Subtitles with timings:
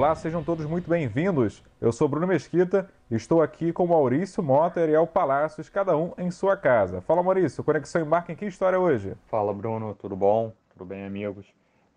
[0.00, 1.62] Olá, sejam todos muito bem-vindos.
[1.78, 6.14] Eu sou Bruno Mesquita e estou aqui com Maurício Mota e Ariel Palácios, cada um
[6.16, 7.02] em sua casa.
[7.02, 9.12] Fala, Maurício, Conexão Embarca em que história hoje?
[9.26, 10.54] Fala, Bruno, tudo bom?
[10.72, 11.44] Tudo bem, amigos?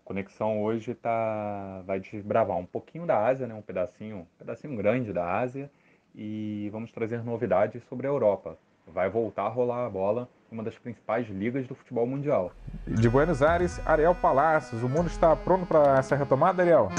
[0.04, 1.80] Conexão hoje tá...
[1.86, 3.54] vai desbravar um pouquinho da Ásia, né?
[3.54, 5.70] um pedacinho, um pedacinho grande da Ásia,
[6.14, 8.58] e vamos trazer novidades sobre a Europa.
[8.86, 12.52] Vai voltar a rolar a bola em uma das principais ligas do futebol mundial.
[12.86, 14.82] De Buenos Aires, Ariel Palácios.
[14.82, 16.90] O mundo está pronto para essa retomada, Ariel?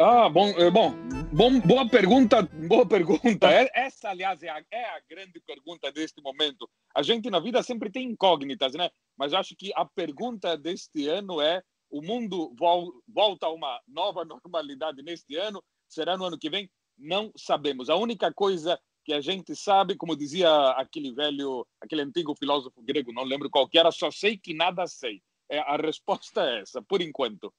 [0.00, 0.92] Ah, bom, eh, bom,
[1.32, 3.18] bom, boa pergunta, boa pergunta.
[3.50, 6.70] É, essa, aliás, é a, é a, grande pergunta deste momento.
[6.94, 8.90] A gente na vida sempre tem incógnitas, né?
[9.16, 14.22] Mas acho que a pergunta deste ano é: o mundo vol, volta a uma nova
[14.24, 15.60] normalidade neste ano?
[15.88, 16.70] Será no ano que vem?
[16.96, 17.90] Não sabemos.
[17.90, 23.12] A única coisa que a gente sabe, como dizia aquele velho, aquele antigo filósofo grego,
[23.12, 25.20] não lembro qual que era, só sei que nada sei.
[25.50, 27.52] É, a resposta é essa, por enquanto.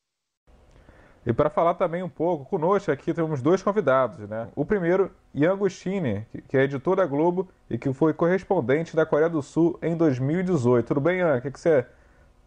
[1.30, 4.50] E para falar também um pouco, conosco aqui temos dois convidados, né?
[4.56, 9.30] O primeiro, Ian Agostini, que é editor da Globo e que foi correspondente da Coreia
[9.30, 10.88] do Sul em 2018.
[10.88, 11.38] Tudo bem, Ian?
[11.38, 11.86] O que, você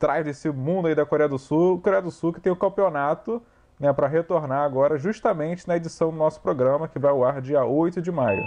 [0.00, 1.80] traz desse mundo aí da Coreia do Sul?
[1.80, 3.40] Coreia do Sul que tem o campeonato
[3.78, 7.64] né, para retornar agora justamente na edição do nosso programa, que vai ao ar dia
[7.64, 8.42] 8 de maio.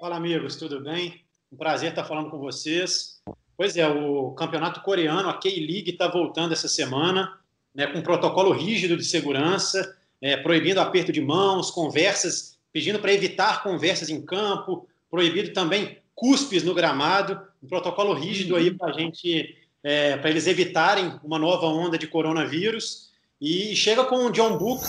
[0.00, 1.20] Fala, amigos, tudo bem?
[1.52, 3.20] Um prazer estar falando com vocês.
[3.54, 7.43] Pois é, o campeonato coreano, a K-League, está voltando essa semana
[7.74, 13.12] né, com um protocolo rígido de segurança, é, proibindo aperto de mãos, conversas, pedindo para
[13.12, 18.92] evitar conversas em campo, proibido também cuspes no gramado, um protocolo rígido aí para a
[18.92, 23.12] gente, é, para eles evitarem uma nova onda de coronavírus.
[23.40, 24.82] E chega com o John Book.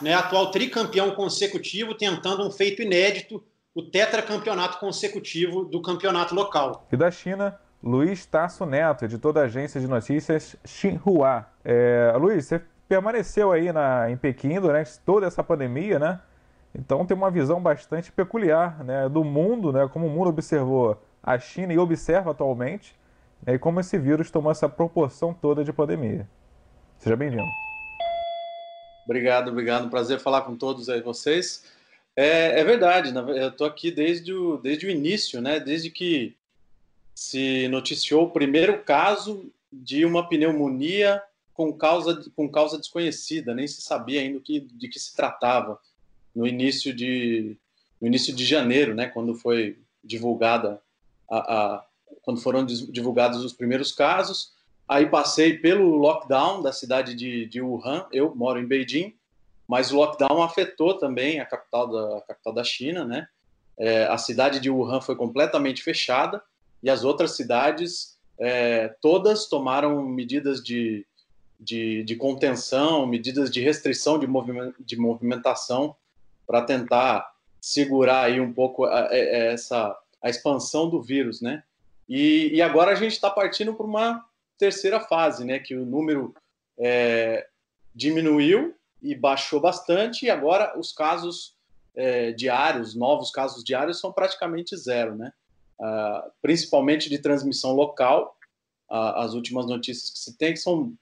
[0.00, 3.42] Né, atual tricampeão consecutivo, tentando um feito inédito,
[3.74, 6.86] o tetracampeonato consecutivo do campeonato local.
[6.90, 11.46] E da China, Luiz Tasso Neto, editor da agência de notícias Xinhua.
[11.64, 16.20] É, Luiz, você permaneceu aí na, em Pequim durante toda essa pandemia, né?
[16.74, 21.38] Então tem uma visão bastante peculiar né, do mundo, né, como o mundo observou a
[21.38, 22.94] China e observa atualmente,
[23.44, 26.28] né, e como esse vírus tomou essa proporção toda de pandemia.
[26.98, 27.46] Seja bem-vindo.
[29.04, 29.88] Obrigado, obrigado.
[29.88, 31.64] Prazer falar com todos aí vocês.
[32.16, 35.60] É, é verdade, eu estou aqui desde o, desde o início, né?
[35.60, 36.34] Desde que
[37.14, 43.82] se noticiou o primeiro caso de uma pneumonia com causa, com causa desconhecida, nem se
[43.82, 45.78] sabia ainda que, de que se tratava
[46.34, 47.56] no início de,
[48.00, 49.06] no início de janeiro, né?
[49.06, 50.80] Quando foi divulgada
[51.30, 51.86] a, a
[52.22, 54.55] quando foram divulgados os primeiros casos.
[54.88, 59.14] Aí passei pelo lockdown da cidade de, de Wuhan, eu moro em Beijing,
[59.66, 63.26] mas o lockdown afetou também a capital da, a capital da China, né?
[63.78, 66.40] É, a cidade de Wuhan foi completamente fechada
[66.82, 71.04] e as outras cidades é, todas tomaram medidas de,
[71.58, 74.26] de, de, contenção, medidas de restrição de,
[74.80, 75.96] de movimentação
[76.46, 77.28] para tentar
[77.60, 81.62] segurar aí um pouco a, a, essa a expansão do vírus, né?
[82.08, 84.24] E, e agora a gente está partindo para uma
[84.58, 86.34] terceira fase, né, que o número
[86.78, 87.46] é,
[87.94, 91.54] diminuiu e baixou bastante, e agora os casos
[91.94, 95.32] é, diários, novos casos diários, são praticamente zero, né?
[95.80, 98.34] Ah, principalmente de transmissão local.
[98.88, 100.94] As últimas notícias que se tem que são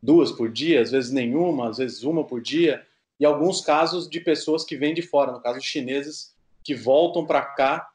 [0.00, 2.86] duas por dia, às vezes nenhuma, às vezes uma por dia,
[3.18, 7.42] e alguns casos de pessoas que vêm de fora, no caso chineses que voltam para
[7.42, 7.88] cá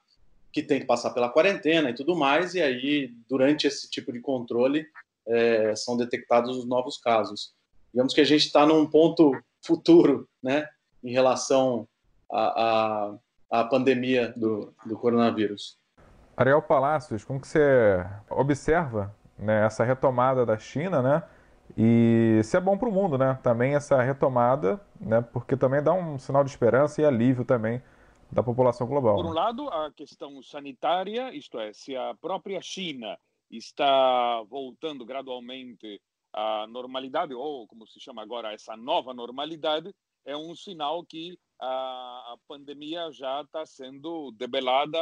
[0.52, 4.20] que tem que passar pela quarentena e tudo mais, e aí, durante esse tipo de
[4.20, 4.86] controle,
[5.28, 7.54] é, são detectados os novos casos.
[7.94, 9.32] Digamos que a gente está num ponto
[9.66, 10.68] futuro, né,
[11.04, 11.88] em relação
[12.32, 13.14] à,
[13.52, 15.78] à, pandemia do, do coronavírus.
[16.36, 21.24] Ariel Palácios, como que você observa né, essa retomada da China, né?
[21.78, 23.38] E se é bom para o mundo, né?
[23.42, 25.22] Também essa retomada, né?
[25.22, 27.82] Porque também dá um sinal de esperança e alívio também
[28.32, 29.16] da população global.
[29.16, 29.36] Por um né?
[29.36, 33.18] lado, a questão sanitária, isto é, se a própria China
[33.50, 36.02] está voltando gradualmente
[36.34, 39.94] à normalidade, ou como se chama agora, essa nova normalidade,
[40.26, 45.00] é um sinal que a, pandemia já está sendo debelada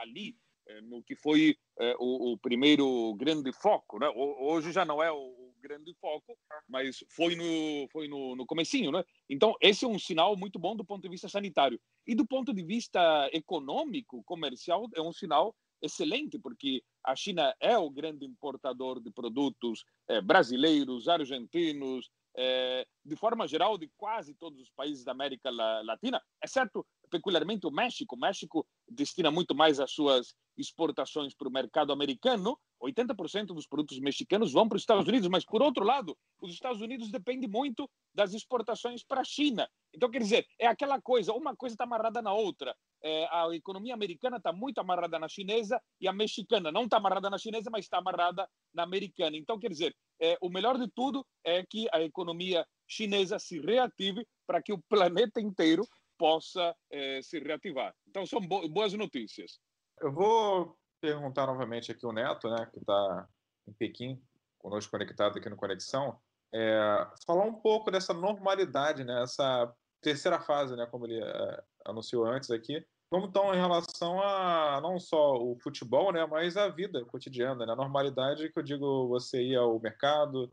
[0.00, 0.36] ali,
[0.68, 3.98] eh, no que foi é, o, o, primeiro grande foco.
[3.98, 4.08] Né?
[4.14, 6.36] Hoje já não é o grande foco,
[6.68, 9.04] mas foi no foi no, no comecinho, né?
[9.28, 12.52] Então esse é um sinal muito bom do ponto de vista sanitário e do ponto
[12.52, 19.00] de vista econômico, comercial é um sinal excelente porque a China é o grande importador
[19.00, 25.12] de produtos é, brasileiros, argentinos, é, de forma geral, de quase todos os países da
[25.12, 28.16] América Latina, exceto peculiarmente o México.
[28.16, 32.58] O México destina muito mais as suas exportações para o mercado americano.
[32.82, 36.80] 80% dos produtos mexicanos vão para os Estados Unidos, mas, por outro lado, os Estados
[36.80, 39.68] Unidos dependem muito das exportações para a China.
[39.94, 42.74] Então, quer dizer, é aquela coisa, uma coisa está amarrada na outra.
[43.02, 47.30] É, a economia americana está muito amarrada na chinesa e a mexicana não está amarrada
[47.30, 49.36] na chinesa, mas está amarrada na americana.
[49.36, 54.26] Então, quer dizer, é, o melhor de tudo é que a economia chinesa se reative
[54.46, 55.86] para que o planeta inteiro
[56.18, 57.94] possa é, se reativar.
[58.08, 59.58] Então, são bo boas notícias.
[60.00, 63.28] Eu vou perguntar novamente aqui o Neto, né, que está
[63.66, 64.22] em Pequim,
[64.56, 66.16] conosco conectado aqui no Conexão,
[66.54, 72.24] é, falar um pouco dessa normalidade, né, essa terceira fase, né, como ele é, anunciou
[72.24, 77.04] antes aqui, como estão em relação a não só o futebol, né, mas a vida
[77.04, 80.52] cotidiana, né, a normalidade que eu digo você ir ao mercado,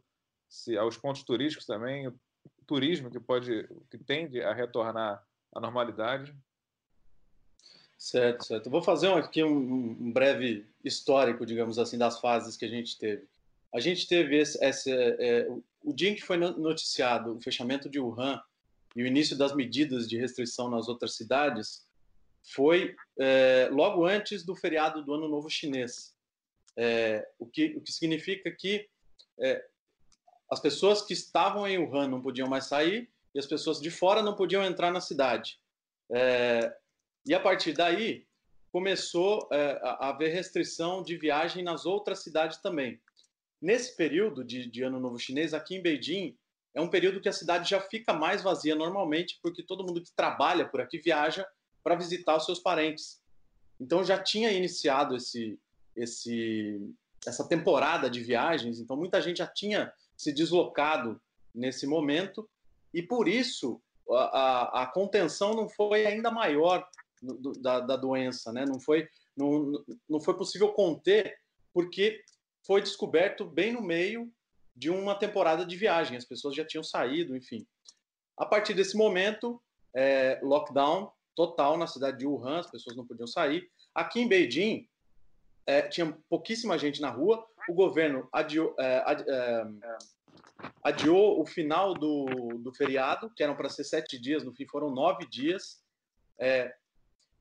[0.50, 2.20] se, aos pontos turísticos também, o
[2.66, 5.24] turismo que pode, que tende a retornar
[5.54, 6.36] à normalidade.
[8.00, 8.70] Certo, certo.
[8.70, 9.58] vou fazer aqui um,
[10.00, 13.28] um, breve histórico, digamos assim, das fases que a gente teve.
[13.74, 15.46] A gente teve esse, esse é,
[15.84, 18.42] o dia em que foi noticiado o fechamento de Wuhan
[18.96, 21.86] e o início das medidas de restrição nas outras cidades
[22.54, 26.16] foi é, logo antes do feriado do Ano Novo Chinês.
[26.78, 28.88] É, o, que, o que significa que
[29.42, 29.66] é,
[30.50, 34.24] as pessoas que estavam em Wuhan não podiam mais sair e as pessoas de fora
[34.24, 35.60] não podiam entrar na cidade.
[36.10, 36.74] É,
[37.30, 38.26] e a partir daí
[38.72, 43.00] começou é, a haver restrição de viagem nas outras cidades também.
[43.62, 46.36] Nesse período de, de Ano Novo Chinês, aqui em Beijing,
[46.74, 50.12] é um período que a cidade já fica mais vazia normalmente, porque todo mundo que
[50.12, 51.48] trabalha por aqui viaja
[51.84, 53.22] para visitar os seus parentes.
[53.80, 55.60] Então já tinha iniciado esse,
[55.96, 56.82] esse,
[57.28, 61.22] essa temporada de viagens, então muita gente já tinha se deslocado
[61.54, 62.50] nesse momento,
[62.92, 63.80] e por isso
[64.10, 66.88] a, a, a contenção não foi ainda maior
[67.22, 68.66] do, da, da, doença, né?
[68.66, 71.36] não, foi, não, não foi possível conter,
[71.74, 72.24] porque
[72.66, 74.32] foi descoberto bem no meio
[74.76, 77.68] de uma temporada de viagem, as pessoas já tinham saído, enfim.
[78.38, 79.62] A partir desse momento,
[79.94, 83.70] é, lockdown total na cidade de Wuhan, as pessoas não podiam sair.
[83.94, 84.88] Aqui em Beijing,
[85.66, 89.68] é, tinha pouquíssima gente na rua, o governo adiou, é, é
[90.84, 92.26] adiou o final do,
[92.58, 95.82] do feriado, que eram para ser sete dias, no fim foram nove dias.
[96.40, 96.74] É,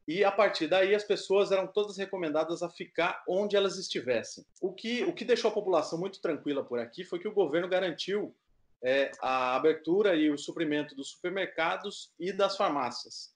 [0.09, 4.43] e a partir daí as pessoas eram todas recomendadas a ficar onde elas estivessem.
[4.59, 7.69] O que, o que deixou a população muito tranquila por aqui foi que o governo
[7.69, 8.35] garantiu
[8.83, 13.35] é, a abertura e o suprimento dos supermercados e das farmácias.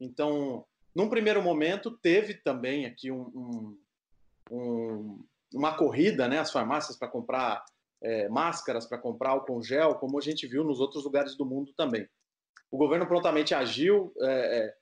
[0.00, 0.64] Então,
[0.94, 3.78] num primeiro momento, teve também aqui um, um,
[4.50, 7.62] um, uma corrida, né, as farmácias para comprar
[8.00, 11.74] é, máscaras, para comprar álcool gel, como a gente viu nos outros lugares do mundo
[11.76, 12.08] também.
[12.70, 14.77] O governo prontamente agiu, é, é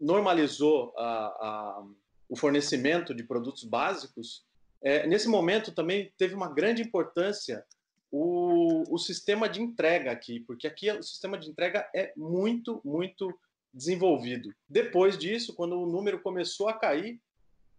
[0.00, 1.86] normalizou a, a,
[2.28, 4.44] o fornecimento de produtos básicos,
[4.82, 7.64] é, nesse momento também teve uma grande importância
[8.10, 13.38] o, o sistema de entrega aqui, porque aqui o sistema de entrega é muito, muito
[13.72, 14.54] desenvolvido.
[14.68, 17.20] Depois disso, quando o número começou a cair,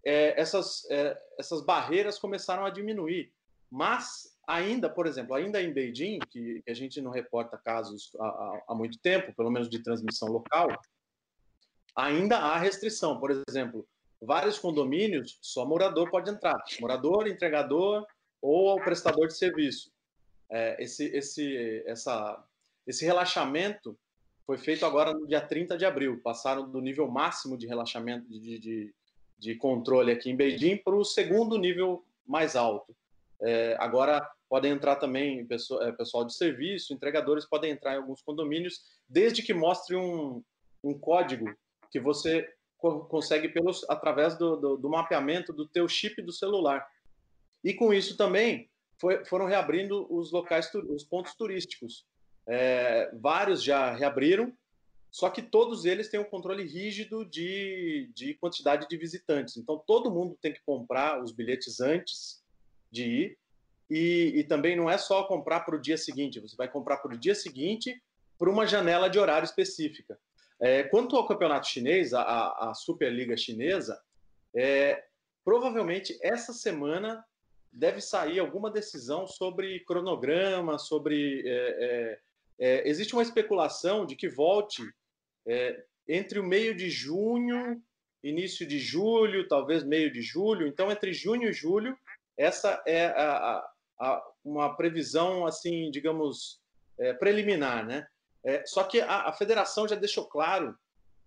[0.05, 3.31] é, essas, é, essas barreiras começaram a diminuir.
[3.71, 8.63] Mas ainda, por exemplo, ainda em Beijing, que, que a gente não reporta casos há,
[8.69, 10.69] há, muito tempo, pelo menos de transmissão local,
[12.05, 13.19] ainda há restrição.
[13.19, 13.87] Por exemplo,
[14.21, 16.57] vários condomínios, só morador pode entrar.
[16.79, 18.05] Morador, entregador
[18.41, 19.91] ou o prestador de serviço.
[20.49, 22.43] É, esse, esse, essa,
[22.87, 23.97] esse relaxamento
[24.45, 26.19] foi feito agora no dia 30 de abril.
[26.23, 28.93] Passaram do nível máximo de relaxamento, de, de,
[29.37, 32.95] de controle aqui em Beijing, para o segundo nível mais alto.
[33.41, 35.47] É, agora podem entrar também
[35.81, 40.43] é, pessoal de serviço, entregadores podem entrar em alguns condomínios, desde que mostre um,
[40.83, 41.45] um código
[41.91, 42.47] que você
[43.09, 46.85] consegue pelos, através do, do, do, mapeamento do teu chip do celular.
[47.63, 48.69] E com isso também
[48.99, 52.05] foi, foram reabrindo os locais, os pontos turísticos.
[52.47, 54.53] É, vários já reabriram,
[55.11, 59.57] só que todos eles têm um controle rígido de, de quantidade de visitantes.
[59.57, 62.43] Então todo mundo tem que comprar os bilhetes antes
[62.91, 63.37] de ir.
[63.89, 67.15] E, e também não é só comprar para o dia seguinte, você vai comprar para
[67.15, 67.99] o dia seguinte
[68.37, 70.17] para uma janela de horário específica.
[70.61, 73.99] É, quanto ao campeonato chinês, a, a Superliga Chinesa,
[74.53, 75.01] é,
[75.43, 77.23] provavelmente essa semana
[77.71, 81.43] deve sair alguma decisão sobre cronograma, sobre.
[81.45, 81.49] É,
[81.79, 82.19] é,
[82.59, 84.83] é existe uma especulação de que volte
[85.47, 87.81] é, entre o meio de junho,
[88.21, 90.67] início de julho, talvez meio de julho.
[90.67, 91.97] Então, entre junho e julho,
[92.37, 96.59] essa é a, a, a, uma previsão, assim, digamos,
[97.19, 98.05] preliminar, né?
[98.43, 100.77] É, só que a, a, federação já deixou claro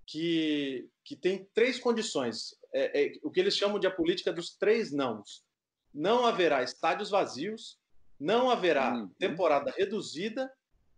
[0.07, 4.57] que, que tem três condições, é, é, o que eles chamam de a política dos
[4.57, 5.45] três nãos.
[5.92, 7.78] Não haverá estádios vazios,
[8.19, 9.09] não haverá uhum.
[9.19, 10.50] temporada reduzida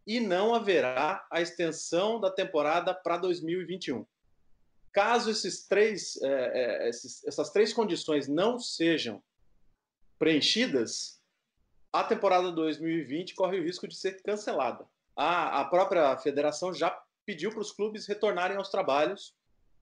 [0.06, 4.06] e não haverá a extensão da temporada para 2021.
[4.92, 9.20] Caso esses três, é, é, esses, essas três condições não sejam
[10.18, 11.20] preenchidas,
[11.92, 14.86] a temporada 2020 corre o risco de ser cancelada.
[15.16, 19.34] A, a própria federação já pediu para os clubes retornarem aos trabalhos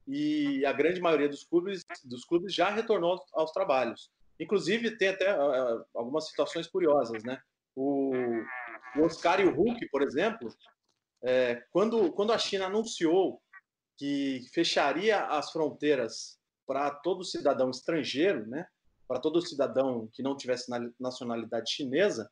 [0.07, 4.11] e a grande maioria dos clubes, dos clubes já retornou aos, trabalhos.
[4.39, 7.41] Inclusive, tem até uh, algumas situações curiosas, né?
[7.75, 8.12] O,
[8.97, 10.49] o Oscar e o Hulk, por exemplo,
[11.23, 13.41] é, quando, quando a China anunciou
[13.97, 18.67] que fecharia as fronteiras para todo cidadão estrangeiro, né,
[19.07, 22.31] para todo cidadão que não tivesse nacionalidade chinesa,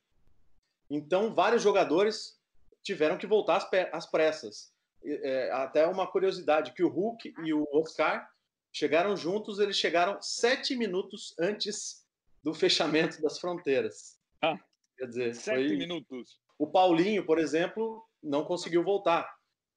[0.90, 2.39] então vários jogadores
[2.82, 4.72] tiveram que voltar às pressas.
[5.04, 8.28] É, até uma curiosidade, que o Hulk e o Oscar
[8.72, 12.06] chegaram juntos, eles chegaram sete minutos antes
[12.42, 14.18] do fechamento das fronteiras.
[14.42, 14.58] Ah,
[14.96, 15.76] Quer dizer, sete foi...
[15.76, 16.38] minutos.
[16.58, 19.28] O Paulinho, por exemplo, não conseguiu voltar.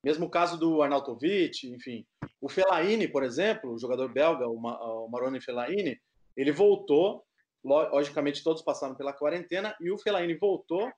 [0.03, 2.05] Mesmo caso do Arnautovic, enfim.
[2.41, 5.98] O Fellaini, por exemplo, o jogador belga, o Maroni Fellaini,
[6.36, 7.24] ele voltou,
[7.63, 10.91] logicamente todos passaram pela quarentena, e o Fellaini voltou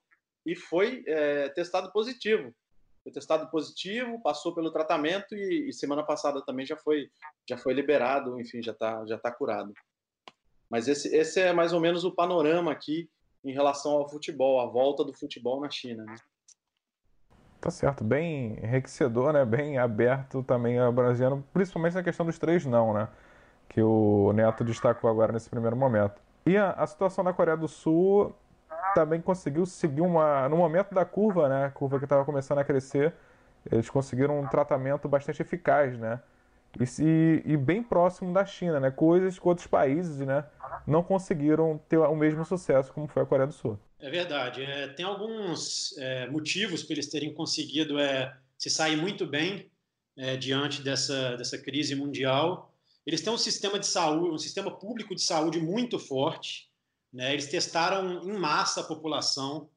[0.45, 2.53] e foi é, testado positivo.
[3.03, 7.09] Foi testado positivo, passou pelo tratamento e, e, semana passada também já foi,
[7.47, 9.73] já foi liberado, enfim, já está já tá curado.
[10.69, 13.09] Mas esse, esse é mais ou menos o panorama aqui
[13.43, 16.03] em relação ao futebol, a volta do futebol na China.
[16.03, 16.15] Né?
[17.61, 19.45] Tá certo, bem enriquecedor, né?
[19.45, 23.07] Bem aberto também abrangendo, principalmente na questão dos três não, né?
[23.69, 26.19] Que o Neto destacou agora nesse primeiro momento.
[26.45, 28.35] E a, a situação da Coreia do Sul
[28.95, 30.47] também conseguiu seguir uma.
[30.47, 31.65] No momento da curva, né?
[31.65, 33.13] A curva que estava começando a crescer,
[33.69, 36.21] eles conseguiram um tratamento bastante eficaz, né?
[36.99, 38.91] E, e, bem próximo da China, né?
[38.91, 40.45] Coisas que outros países, né?
[40.87, 43.77] Não conseguiram ter o mesmo sucesso como foi a Coreia do Sul.
[43.99, 44.63] É verdade.
[44.63, 49.69] É, tem alguns é, motivos para eles terem conseguido é, se sair muito bem
[50.17, 52.73] é, diante dessa, dessa crise mundial.
[53.05, 56.69] Eles têm um sistema de saúde, um sistema público de saúde muito forte.
[57.15, 57.31] Né?
[57.31, 59.69] Eles testaram em massa a população.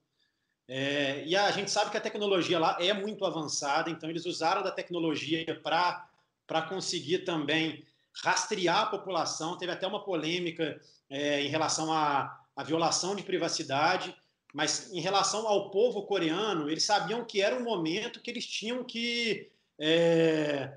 [0.67, 4.61] É, e a gente sabe que a tecnologia lá é muito avançada, então eles usaram
[4.61, 7.87] da tecnologia para conseguir também
[8.25, 9.57] rastrear a população.
[9.57, 14.15] Teve até uma polêmica é, em relação à, à violação de privacidade,
[14.53, 18.83] mas em relação ao povo coreano, eles sabiam que era um momento que eles tinham
[18.83, 20.77] que é,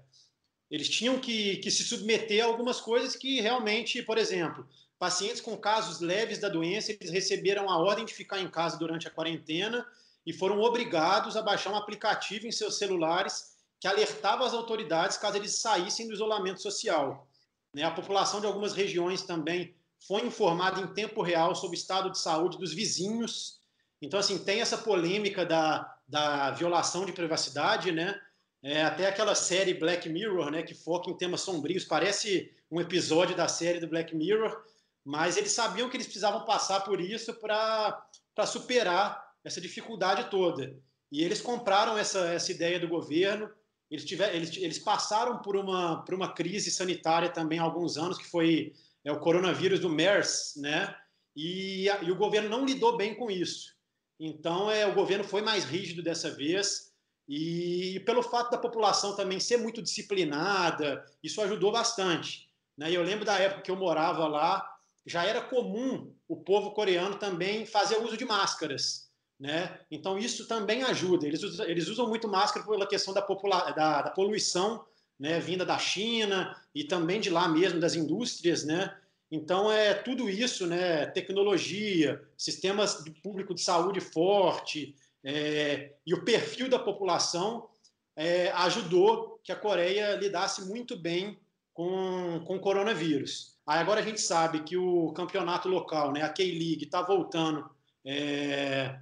[0.70, 4.65] eles tinham que, que, se submeter a algumas coisas que realmente, por exemplo,
[5.01, 9.08] pacientes com casos leves da doença, eles receberam a ordem de ficar em casa durante
[9.08, 9.84] a quarentena
[10.24, 15.38] e foram obrigados a baixar um aplicativo em seus celulares que alertava as autoridades caso
[15.38, 17.27] eles saíssem do isolamento social.
[17.74, 17.81] Né?
[17.81, 19.74] A população de algumas regiões também
[20.08, 23.60] foi informada em tempo real sobre o estado de saúde dos vizinhos.
[24.00, 28.22] Então, assim, tem essa polêmica da, da violação de privacidade, né?
[28.62, 33.36] É, até aquela série Black Mirror, né, que foca em temas sombrios, parece um episódio
[33.36, 34.63] da série do Black Mirror,
[35.05, 40.75] mas eles sabiam que eles precisavam passar por isso para superar essa dificuldade toda.
[41.12, 43.50] E eles compraram essa, essa ideia do governo,
[43.89, 48.17] eles, tiver, eles, eles passaram por uma, por uma crise sanitária também há alguns anos,
[48.17, 50.96] que foi é, o coronavírus do MERS, né?
[51.36, 53.74] E, e, o governo não lidou bem com isso.
[54.20, 56.91] Então, é, o governo foi mais rígido dessa vez,
[57.27, 62.50] e pelo fato da população também ser muito disciplinada, isso ajudou bastante.
[62.77, 62.91] Né?
[62.91, 64.71] Eu lembro da época que eu morava lá,
[65.05, 69.10] já era comum o povo coreano também fazer uso de máscaras.
[69.39, 69.79] Né?
[69.89, 71.25] Então, isso também ajuda.
[71.25, 74.86] Eles usam, eles usam muito máscara pela questão da, da, da poluição
[75.20, 78.63] né, vinda da China e também de lá mesmo, das indústrias.
[78.63, 78.96] Né?
[79.31, 86.24] Então, é tudo isso, né, tecnologia, sistemas de público de saúde forte é, e o
[86.25, 87.70] perfil da população
[88.15, 91.39] é, ajudou que a Coreia lidasse muito bem
[91.74, 93.50] com, com o coronavírus.
[93.65, 97.70] Aí agora a gente sabe que o campeonato local, né, a K-League, está voltando
[98.06, 99.00] é,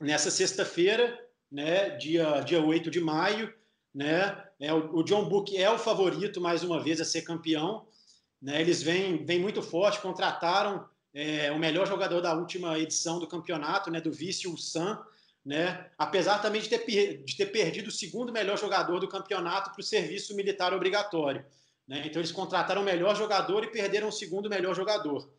[0.00, 1.18] nessa sexta-feira,
[1.50, 3.52] né, dia, dia 8 de maio,
[3.94, 7.86] né, é, o, John Book é o favorito, mais uma vez, a ser campeão,
[8.40, 13.28] né, eles vêm, vêm muito forte, contrataram é, o melhor jogador da última edição do
[13.28, 15.00] campeonato, né, do vice, o Sam,
[15.44, 19.80] né, apesar também de ter, de ter perdido o segundo melhor jogador do campeonato para
[19.80, 21.44] o serviço militar obrigatório.
[21.92, 25.30] Né, então eles contrataram o melhor jogador e perderam o segundo melhor jogador.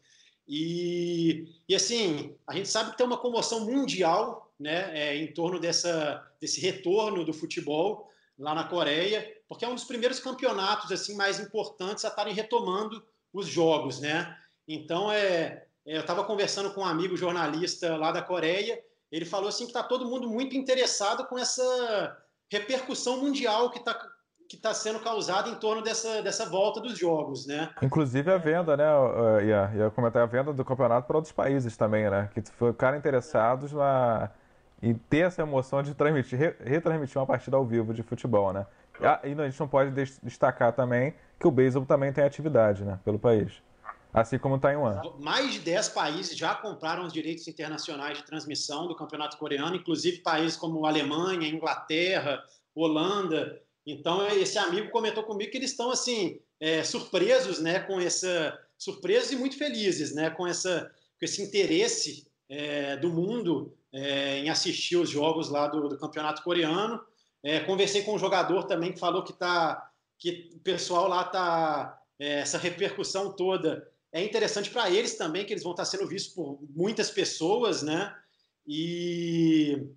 [0.48, 5.60] E, e assim, a gente sabe que tem uma comoção mundial né, é, em torno
[5.60, 8.07] dessa, desse retorno do futebol
[8.38, 13.03] lá na Coreia, porque é um dos primeiros campeonatos assim mais importantes a estarem retomando
[13.33, 14.38] os jogos, né?
[14.67, 18.79] Então é, é eu estava conversando com um amigo jornalista lá da Coreia,
[19.12, 22.15] ele falou assim que está todo mundo muito interessado com essa
[22.48, 24.12] repercussão mundial que está
[24.53, 27.72] que está sendo causada em torno dessa, dessa volta dos jogos, né?
[27.81, 28.86] Inclusive a venda, né?
[29.43, 32.29] Ia, ia comentar a venda do campeonato para outros países também, né?
[32.36, 34.29] Que ficaram interessados na,
[34.79, 38.67] em ter essa emoção de transmitir, re, retransmitir uma partida ao vivo de futebol, né?
[39.01, 39.89] E a gente não pode
[40.22, 43.00] destacar também que o beisebol também tem atividade, né?
[43.03, 43.53] Pelo país.
[44.13, 45.01] Assim como Taiwan.
[45.19, 50.19] Mais de 10 países já compraram os direitos internacionais de transmissão do campeonato coreano, inclusive
[50.19, 52.43] países como Alemanha, Inglaterra,
[52.75, 53.60] Holanda.
[53.85, 59.31] Então, esse amigo comentou comigo que eles estão assim é, surpresos, né, com essa surpresos
[59.31, 64.97] e muito felizes, né, com essa com esse interesse é, do mundo é, em assistir
[64.97, 66.99] os jogos lá do, do campeonato coreano.
[67.43, 72.01] É, conversei com um jogador também que falou que tá que o pessoal lá tá
[72.19, 76.33] é, essa repercussão toda é interessante para eles também, que eles vão estar sendo vistos
[76.35, 78.15] por muitas pessoas, né?
[78.65, 79.87] E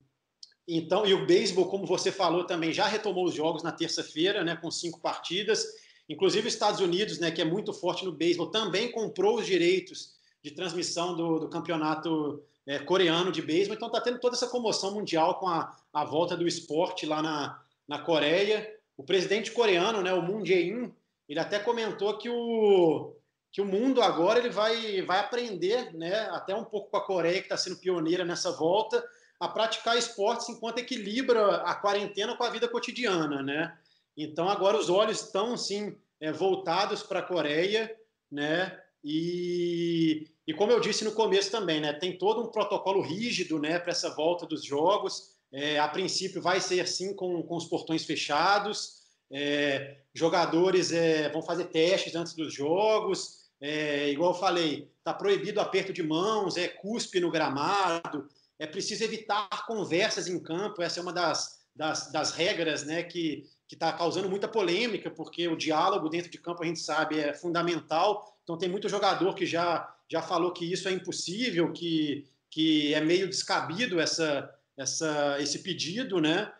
[0.69, 4.57] então, e o beisebol, como você falou também, já retomou os jogos na terça-feira, né,
[4.57, 5.65] com cinco partidas.
[6.09, 10.17] Inclusive, os Estados Unidos, né, que é muito forte no beisebol, também comprou os direitos
[10.43, 13.77] de transmissão do, do campeonato é, coreano de beisebol.
[13.77, 17.63] Então, está tendo toda essa comoção mundial com a, a volta do esporte lá na,
[17.87, 18.69] na Coreia.
[18.97, 20.93] O presidente coreano, né, o Moon Jae-in,
[21.29, 23.15] ele até comentou que o,
[23.53, 27.39] que o mundo agora ele vai, vai aprender, né, até um pouco com a Coreia,
[27.39, 29.05] que está sendo pioneira nessa volta,
[29.39, 33.77] a praticar esportes enquanto equilibra a quarentena com a vida cotidiana, né?
[34.17, 37.95] Então agora os olhos estão sim é, voltados para a Coreia,
[38.31, 38.81] né?
[39.05, 41.93] E, e como eu disse no começo também, né?
[41.93, 43.79] Tem todo um protocolo rígido, né?
[43.79, 45.37] Para essa volta dos jogos.
[45.53, 49.03] É, a princípio vai ser assim com, com os portões fechados.
[49.31, 55.61] É, jogadores é, vão fazer testes antes dos jogos é, igual eu falei, está proibido
[55.61, 61.03] aperto de mãos, é cuspe no gramado, é preciso evitar conversas em campo, essa é
[61.03, 66.31] uma das, das, das regras né, que está causando muita polêmica, porque o diálogo dentro
[66.31, 70.53] de campo, a gente sabe, é fundamental, então tem muito jogador que já, já falou
[70.53, 76.53] que isso é impossível, que, que é meio descabido essa, essa, esse pedido, né?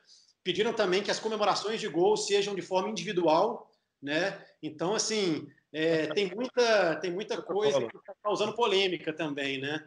[0.43, 3.71] Pediram também que as comemorações de gol sejam de forma individual,
[4.03, 4.45] né?
[4.63, 9.87] Então, assim, é, tem, muita, tem muita coisa que está causando polêmica também, né?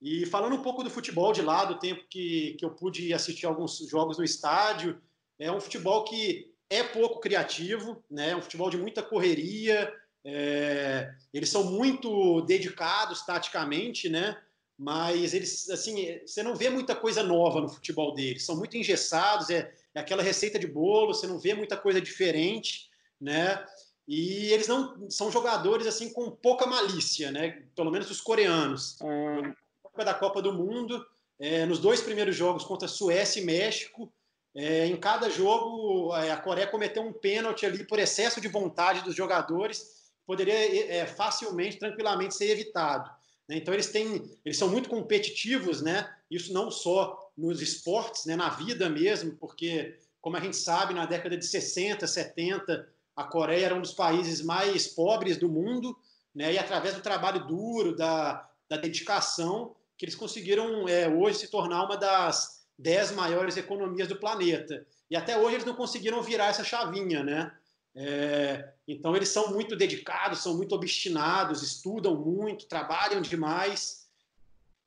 [0.00, 3.46] E falando um pouco do futebol de lá, do tempo que, que eu pude assistir
[3.46, 5.00] alguns jogos no estádio,
[5.38, 8.30] é um futebol que é pouco criativo, né?
[8.30, 9.92] É um futebol de muita correria,
[10.24, 14.40] é, eles são muito dedicados taticamente, né?
[14.78, 19.50] Mas eles, assim, você não vê muita coisa nova no futebol deles, são muito engessados,
[19.50, 22.88] é, é aquela receita de bolo, você não vê muita coisa diferente,
[23.20, 23.62] né?
[24.08, 27.62] E eles não são jogadores assim com pouca malícia, né?
[27.76, 28.96] Pelo menos os coreanos.
[29.02, 29.52] Hum.
[29.96, 31.04] Da Copa do Mundo,
[31.38, 34.12] é, nos dois primeiros jogos contra Suécia e México,
[34.54, 39.02] é, em cada jogo é, a Coreia cometeu um pênalti ali por excesso de vontade
[39.02, 43.10] dos jogadores, poderia facilmente, tranquilamente ser evitado.
[43.48, 43.56] Né?
[43.56, 46.08] Então eles têm, eles são muito competitivos, né?
[46.30, 48.36] Isso não só nos esportes, né?
[48.36, 53.66] Na vida mesmo, porque como a gente sabe, na década de 60, 70 a Coreia
[53.66, 55.96] era um dos países mais pobres do mundo,
[56.34, 56.52] né?
[56.52, 61.84] E através do trabalho duro, da, da dedicação, que eles conseguiram é, hoje se tornar
[61.84, 64.86] uma das dez maiores economias do planeta.
[65.10, 67.52] E até hoje eles não conseguiram virar essa chavinha, né?
[67.94, 74.08] É, então eles são muito dedicados, são muito obstinados, estudam muito, trabalham demais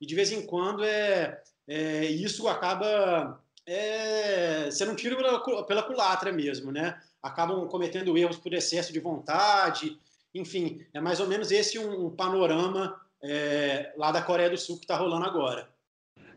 [0.00, 6.32] e de vez em quando é, é isso acaba é, um tiro pela, pela culatra
[6.32, 7.00] mesmo, né?
[7.22, 9.96] acabam cometendo erros por excesso de vontade.
[10.34, 14.76] Enfim, é mais ou menos esse um, um panorama é, lá da Coreia do Sul
[14.76, 15.68] que está rolando agora.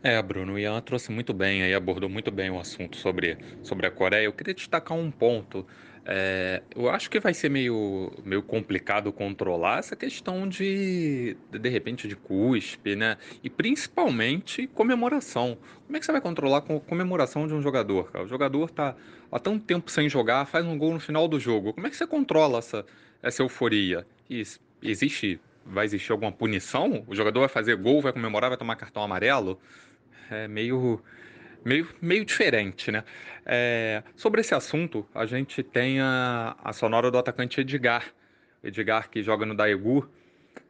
[0.02, 3.88] É, Bruno, o Ian trouxe muito bem aí, abordou muito bem o assunto sobre, sobre
[3.88, 4.26] a Coreia.
[4.26, 5.65] Eu queria destacar um ponto.
[6.06, 12.08] É, eu acho que vai ser meio, meio complicado controlar essa questão de, de repente,
[12.08, 13.17] de cuspe, né?
[13.43, 15.58] E principalmente comemoração.
[15.86, 18.10] Como é que você vai controlar a comemoração de um jogador?
[18.10, 18.23] Cara?
[18.23, 18.95] O jogador tá
[19.30, 21.73] há tanto tempo sem jogar, faz um gol no final do jogo.
[21.73, 22.86] Como é que você controla essa,
[23.21, 24.08] essa euforia?
[24.30, 24.41] E
[24.82, 27.03] existe, vai existir alguma punição?
[27.08, 29.60] O jogador vai fazer gol, vai comemorar, vai tomar cartão amarelo?
[30.30, 31.01] É meio
[31.63, 33.03] meio, meio diferente, né?
[33.45, 38.06] É, sobre esse assunto, a gente tem a, a sonora do atacante Edgar.
[38.63, 40.10] Edgar, que joga no Daegu,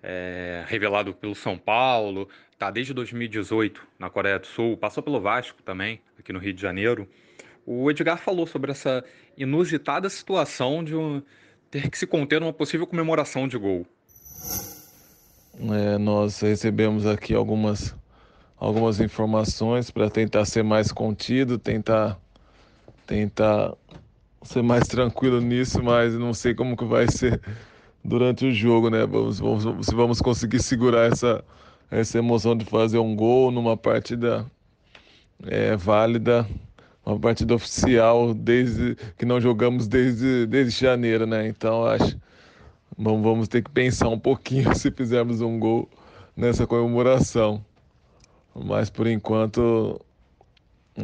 [0.02, 5.62] é, revelado pelo São Paulo, tá desde 2018 na Coreia do Sul, passou pelo Vasco
[5.64, 7.08] também, aqui no Rio de Janeiro.
[7.66, 9.04] O Edgar falou sobre essa
[9.38, 11.22] inusitada situação de um,
[11.70, 13.86] ter que se conter numa possível comemoração de gol.
[15.60, 17.96] É, nós recebemos aqui algumas,
[18.58, 22.18] algumas informações para tentar ser mais contido, tentar,
[23.08, 23.74] tentar
[24.44, 27.42] ser mais tranquilo nisso, mas não sei como que vai ser
[28.04, 29.06] durante o jogo, né?
[29.06, 31.44] Vamos, vamos, se vamos conseguir segurar essa,
[31.90, 34.46] essa emoção de fazer um gol numa partida
[35.46, 36.48] é, válida,
[37.04, 41.48] uma partida oficial desde que não jogamos desde, desde janeiro, né?
[41.48, 42.16] Então acho
[42.98, 45.90] vamos, vamos ter que pensar um pouquinho se fizermos um gol
[46.36, 47.64] nessa comemoração.
[48.56, 50.02] Mas por enquanto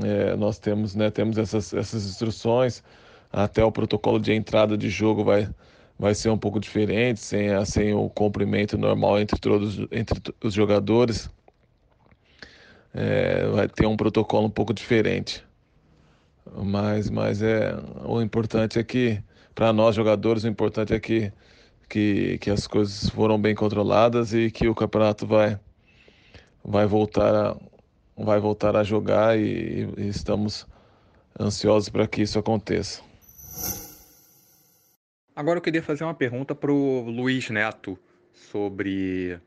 [0.01, 2.83] é, nós temos, né, temos essas, essas instruções.
[3.31, 5.49] Até o protocolo de entrada de jogo vai,
[5.97, 11.29] vai ser um pouco diferente, sem, sem o cumprimento normal entre todos entre os jogadores.
[12.93, 15.43] É, vai ter um protocolo um pouco diferente.
[16.55, 17.75] Mas, mas é,
[18.05, 19.21] o importante é que,
[19.55, 21.31] para nós jogadores, o importante é que,
[21.89, 25.59] que, que as coisas foram bem controladas e que o campeonato vai,
[26.63, 27.57] vai, voltar, a,
[28.17, 30.67] vai voltar a jogar e, e estamos
[31.39, 33.01] ansiosos para que isso aconteça.
[35.35, 37.97] Agora eu queria fazer uma pergunta para o Luiz Neto
[38.33, 39.39] sobre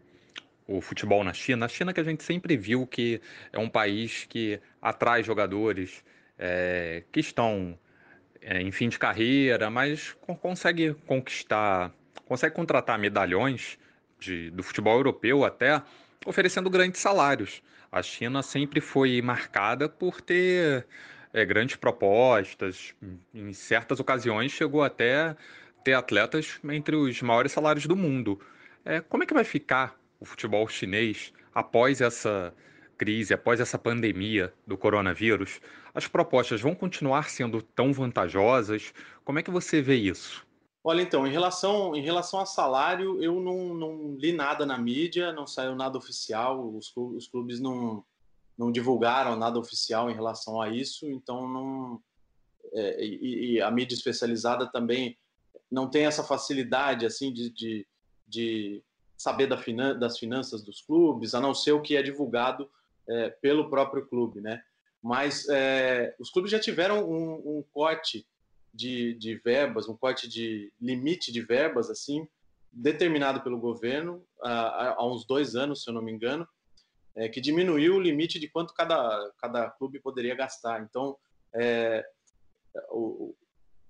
[0.67, 1.67] o futebol na China.
[1.67, 3.21] A China que a gente sempre viu que
[3.53, 6.03] é um país que atrai jogadores
[6.39, 7.79] é, que estão
[8.41, 11.93] é, em fim de carreira, mas consegue conquistar,
[12.25, 13.79] consegue contratar medalhões
[14.19, 15.83] de, do futebol europeu até
[16.25, 17.63] oferecendo grandes salários.
[17.91, 20.87] A China sempre foi marcada por ter
[21.33, 22.95] é, grandes propostas,
[23.35, 25.37] em certas ocasiões chegou até
[25.85, 28.41] ter atletas entre os maiores salários do mundo.
[28.85, 32.55] É, como é que vai ficar o futebol chinês após essa
[32.97, 35.61] crise, após essa pandemia do coronavírus?
[35.95, 38.95] As propostas vão continuar sendo tão vantajosas?
[39.25, 40.46] Como é que você vê isso?
[40.89, 45.33] Olha, então, em relação, em relação a salário, eu não, não li nada na mídia,
[45.33, 48.05] não saiu nada oficial, os, os clubes não,
[48.57, 52.01] não divulgaram nada oficial em relação a isso, então não.
[52.73, 55.19] É, e, e, a mídia especializada também
[55.69, 57.85] não tem essa facilidade assim de, de,
[58.25, 58.81] de
[59.17, 62.71] saber da finan das finanças dos clubes, a não ser o que é divulgado
[63.09, 64.63] é, pelo próprio clube, né?
[65.03, 68.25] Mas é, os clubes já tiveram um, um corte
[68.77, 72.27] de, de, verbas, um corte de limite de verbas, assim,
[72.73, 76.47] determinado pelo governo há, há uns dois anos, se eu não me engano,
[77.17, 80.83] é, que diminuiu o limite de quanto cada, cada clube poderia gastar.
[80.83, 81.17] Então,
[81.55, 82.05] é,
[82.91, 83.35] o,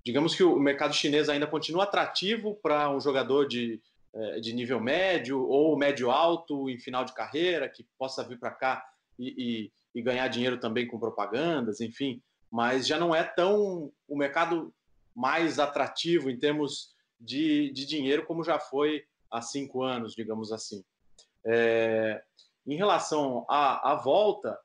[0.05, 3.81] digamos que o mercado chinês ainda continua atrativo para um jogador de,
[4.15, 8.53] é, de nível médio ou médio alto em final de carreira, que possa vir para
[8.53, 8.87] cá
[9.19, 14.17] e, e, e, ganhar dinheiro também com propagandas, enfim, mas já não é tão o
[14.17, 14.73] mercado
[15.17, 20.85] mais atrativo em termos de, de dinheiro como já foi há cinco anos, digamos assim.
[21.45, 22.23] É,
[22.67, 24.59] em relação à, à volta,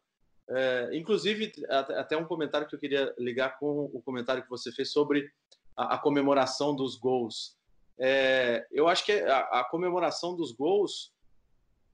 [0.50, 4.92] é, inclusive, até um comentário que eu queria ligar com o comentário que você fez
[4.92, 5.32] sobre
[5.78, 7.58] a, a comemoração dos gols.
[7.98, 11.14] É, eu acho que a, a, comemoração dos gols,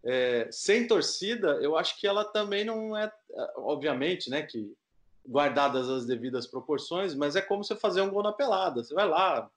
[0.03, 3.11] é, sem torcida, eu acho que ela também não é,
[3.57, 4.73] obviamente, né, que
[5.27, 8.83] guardadas as devidas proporções, mas é como você fazer um gol na pelada.
[8.83, 9.49] Você vai lá,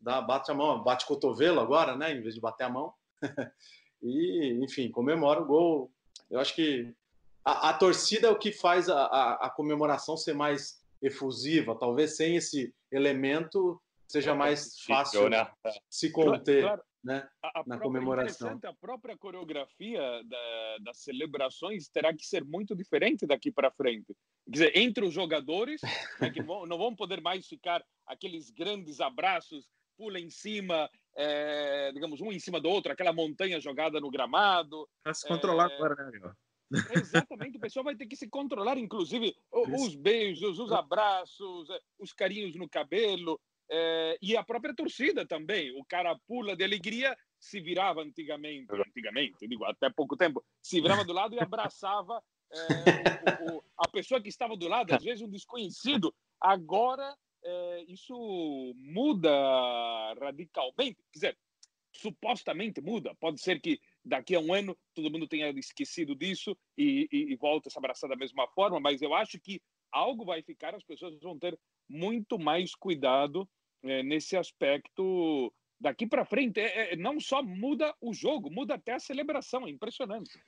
[0.00, 2.94] dá, bate a mão, bate cotovelo agora, né, em vez de bater a mão.
[4.02, 5.92] e, enfim, comemora o gol.
[6.30, 6.94] Eu acho que
[7.44, 11.76] a, a torcida é o que faz a, a, a, comemoração ser mais efusiva.
[11.78, 15.46] Talvez sem esse elemento seja é mais fácil né?
[15.90, 16.62] se conter.
[16.62, 16.93] Claro, claro.
[17.04, 18.58] Né, a, a na comemoração.
[18.64, 24.16] A própria coreografia da, das celebrações terá que ser muito diferente daqui para frente.
[24.46, 25.82] Quer dizer, entre os jogadores,
[26.18, 31.92] né, que vão, não vão poder mais ficar aqueles grandes abraços, pula em cima, é,
[31.92, 34.88] digamos, um em cima do outro, aquela montanha jogada no gramado.
[35.02, 36.34] Para se controlar é, agora, né, amigo?
[36.90, 42.12] Exatamente, o pessoal vai ter que se controlar, inclusive os beijos, os abraços, eh, os
[42.12, 43.38] carinhos no cabelo,
[43.70, 45.70] é, e a própria torcida também.
[45.78, 51.04] O cara pula de alegria, se virava antigamente, antigamente, digo, até pouco tempo, se virava
[51.04, 52.22] do lado e abraçava
[52.52, 56.14] é, o, o, a pessoa que estava do lado, às vezes um desconhecido.
[56.40, 59.30] Agora, é, isso muda
[60.20, 60.96] radicalmente.
[61.12, 61.38] Quer dizer,
[61.92, 63.14] supostamente muda.
[63.16, 67.36] Pode ser que daqui a um ano todo mundo tenha esquecido disso e, e, e
[67.36, 69.60] volta a se abraçar da mesma forma, mas eu acho que
[69.94, 73.48] algo vai ficar, as pessoas vão ter muito mais cuidado
[73.82, 78.92] é, nesse aspecto daqui para frente, é, é, não só muda o jogo, muda até
[78.92, 79.66] a celebração.
[79.66, 80.38] É impressionante.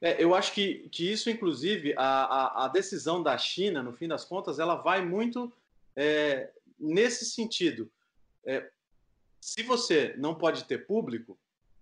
[0.00, 4.08] É, eu acho que, que isso, inclusive, a, a, a, decisão da China, no fim
[4.08, 5.52] das contas, ela vai muito
[5.94, 7.90] é, nesse sentido.
[8.44, 8.70] É,
[9.40, 11.38] se você não pode ter público,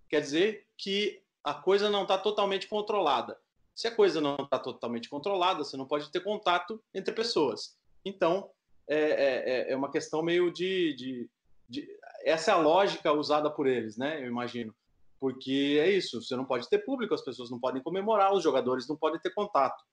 [0.07, 3.39] quer dizer que a coisa não está totalmente controlada.
[3.75, 7.77] Se a coisa não está totalmente controlada, você não pode ter contato entre pessoas.
[8.03, 8.49] Então,
[8.87, 11.29] é, é, é, é uma questão meio de, de,
[11.67, 14.21] de, Essa é a lógica usada por eles, né?
[14.21, 14.75] Eu imagino.
[15.19, 18.87] Porque é isso, você não pode ter público, as pessoas não podem comemorar, os jogadores
[18.87, 19.83] não podem ter contato.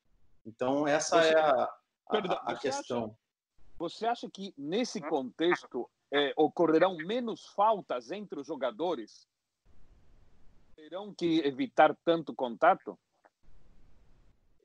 [0.44, 1.74] Então, essa você, é a,
[2.08, 3.04] a, a questão.
[3.04, 3.16] Acha,
[3.76, 9.28] você acha que, nesse contexto, é, ocorrerão menos faltas entre os jogadores?
[10.76, 12.96] Terão que evitar tanto contato?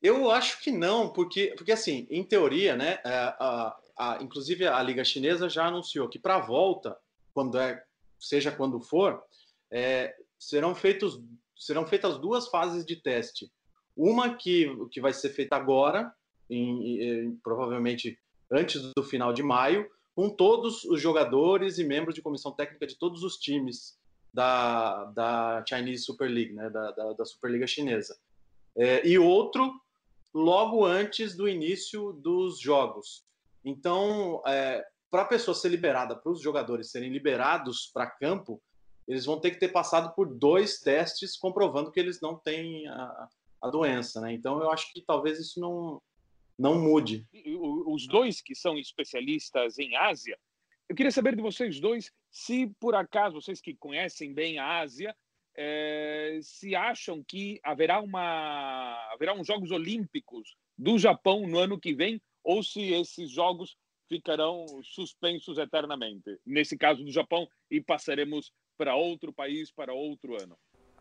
[0.02, 4.66] Eu acho que não, porque, porque assim, em teoria, né, é, a, a, a inclusive
[4.66, 6.98] a Liga Chinesa já anunciou que para a volta,
[7.34, 7.84] quando é,
[8.20, 9.22] seja quando for,
[9.70, 11.22] é, serão, feitos,
[11.56, 13.52] serão feitas duas fases de teste.
[13.96, 16.12] Uma que, que vai ser feita agora,
[16.50, 18.18] em, em, provavelmente
[18.50, 22.98] antes do final de maio, com todos os jogadores e membros de comissão técnica de
[22.98, 23.98] todos os times
[24.34, 28.18] da, da Chinese Super League, né, da, da, da Superliga Chinesa.
[28.76, 29.72] É, e outro
[30.34, 33.26] logo antes do início dos jogos.
[33.64, 38.62] Então, é, para a pessoa ser liberada, para os jogadores serem liberados para campo,
[39.08, 43.28] eles vão ter que ter passado por dois testes comprovando que eles não têm a,
[43.62, 44.22] a doença.
[44.22, 44.34] Né?
[44.34, 46.02] Então, eu acho que talvez isso não,
[46.58, 47.28] não mude.
[47.88, 50.38] Os dois que são especialistas em Ásia,
[50.88, 55.16] eu queria saber de vocês dois se, por acaso, vocês que conhecem bem a Ásia,
[55.64, 61.94] é, se acham que haverá uma haverá uns Jogos Olímpicos do Japão no ano que
[61.94, 63.78] vem ou se esses jogos
[64.10, 66.40] ficarão suspensos eternamente.
[66.44, 70.58] Nesse caso do Japão e passaremos para outro país para outro ano.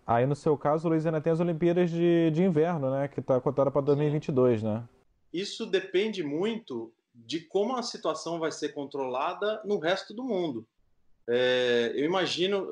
[0.07, 3.41] Aí no seu caso, Luiz, ainda tem as Olimpíadas de, de Inverno, né, que está
[3.41, 4.87] cotada para 2022, né?
[5.33, 10.67] Isso depende muito de como a situação vai ser controlada no resto do mundo.
[11.29, 12.69] É, eu imagino,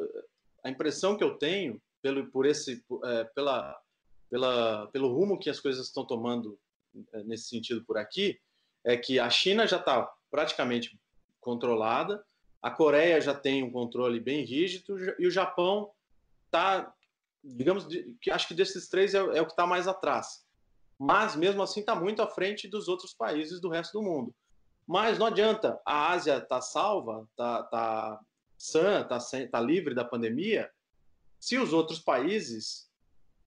[0.65, 3.79] a impressão que eu tenho pelo, por esse, é, pela,
[4.31, 6.59] pela, pelo rumo que as coisas estão tomando
[7.13, 8.39] é, nesse sentido por aqui,
[8.85, 10.99] é que a China já está praticamente
[11.41, 12.25] controlada,
[12.63, 15.91] a Coreia já tem um controle bem rígido e o Japão
[16.47, 16.93] está,
[17.43, 17.87] digamos,
[18.21, 20.45] que acho que desses três é, é o que está mais atrás.
[20.99, 24.35] Mas mesmo assim está muito à frente dos outros países do resto do mundo.
[24.87, 28.21] Mas não adianta, a Ásia está salva, está tá
[28.59, 29.19] sã, está
[29.51, 30.69] tá livre da pandemia,
[31.39, 32.89] se os outros países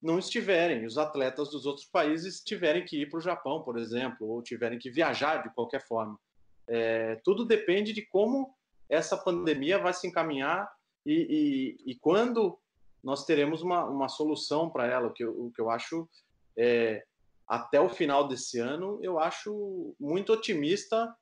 [0.02, 4.26] não estiverem, os atletas dos outros países tiverem que ir para o Japão, por exemplo,
[4.26, 6.18] ou tiverem que viajar de qualquer forma.
[6.66, 8.52] É, tudo depende de como
[8.88, 10.68] essa pandemia vai se encaminhar
[11.06, 12.58] e, e, e quando
[13.02, 16.08] nós teremos uma, uma solução para ela, o que, eu, o que eu acho
[16.56, 17.04] é,
[17.46, 21.14] até o final desse ano, eu acho muito otimista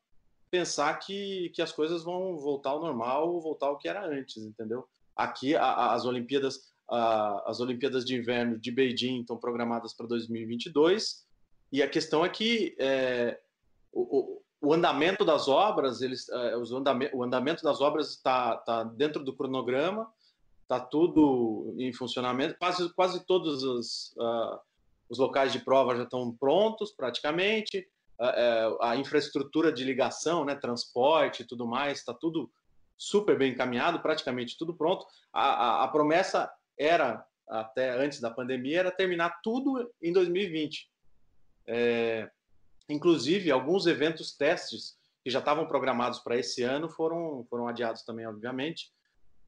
[0.50, 4.86] pensar que, que as coisas vão voltar ao normal voltar ao que era antes, entendeu?
[5.16, 11.24] Aqui a, as Olimpíadas a, as Olimpíadas de Inverno de Beijing estão programadas para 2022
[11.72, 13.38] e a questão é que é,
[13.92, 19.22] o, o, andamento das obras eles é, andamento, o andamento das obras está tá dentro
[19.22, 20.12] do cronograma
[20.62, 24.58] está tudo em funcionamento quase quase todos os, uh,
[25.08, 27.88] os locais de prova já estão prontos praticamente
[28.20, 32.50] a, a infraestrutura de ligação, né, transporte e tudo mais, está tudo
[32.96, 35.06] super bem encaminhado, praticamente tudo pronto.
[35.32, 40.90] A, a, a, promessa era, até antes da pandemia, era terminar tudo em 2020.
[41.66, 42.30] É,
[42.88, 48.26] inclusive, alguns eventos testes que já estavam programados para esse ano foram, foram adiados também,
[48.26, 48.92] obviamente,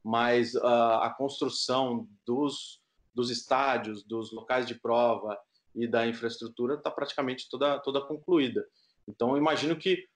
[0.03, 2.81] mas uh, a construção dos,
[3.13, 5.37] dos estádios, dos locais de prova
[5.75, 8.65] e da infraestrutura está praticamente toda, toda concluída.
[9.07, 10.07] Então, imagino que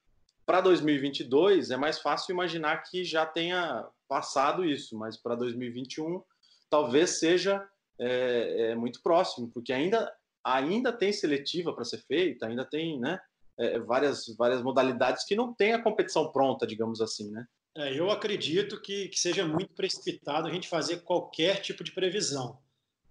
[0.46, 6.22] para 2022 é mais fácil imaginar que já tenha passado isso, mas para 2021
[6.70, 7.68] talvez seja
[8.00, 10.12] é, é, muito próximo, porque ainda,
[10.44, 13.20] ainda tem seletiva para ser feita, ainda tem né,
[13.58, 17.46] é, várias, várias modalidades que não tem a competição pronta, digamos assim, né?
[17.76, 22.58] É, eu acredito que, que seja muito precipitado a gente fazer qualquer tipo de previsão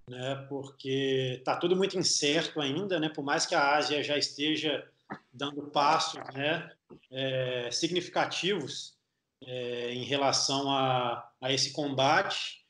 [0.09, 4.89] né, porque está tudo muito incerto ainda, né, por mais que a Ásia já esteja
[5.33, 6.71] dando passos né,
[7.11, 8.97] é, significativos
[9.45, 12.65] é, em relação a, a esse combate,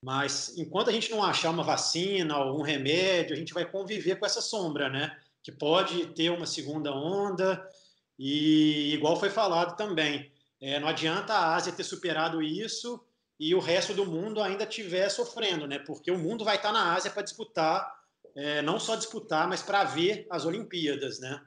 [0.00, 4.16] mas enquanto a gente não achar uma vacina ou um remédio, a gente vai conviver
[4.16, 7.68] com essa sombra, né, que pode ter uma segunda onda,
[8.16, 13.04] e igual foi falado também, é, não adianta a Ásia ter superado isso
[13.38, 15.78] e o resto do mundo ainda estiver sofrendo, né?
[15.78, 17.88] Porque o mundo vai estar na Ásia para disputar,
[18.34, 21.40] é, não só disputar, mas para ver as Olimpíadas, né?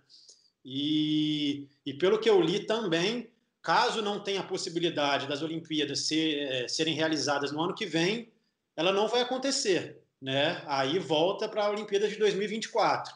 [0.63, 3.29] E, e pelo que eu li também,
[3.61, 8.31] caso não tenha a possibilidade das Olimpíadas ser, é, serem realizadas no ano que vem,
[8.75, 10.63] ela não vai acontecer, né?
[10.67, 13.13] Aí volta para a Olimpíada de 2024.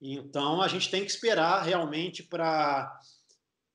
[0.00, 3.00] Então a gente tem que esperar realmente para.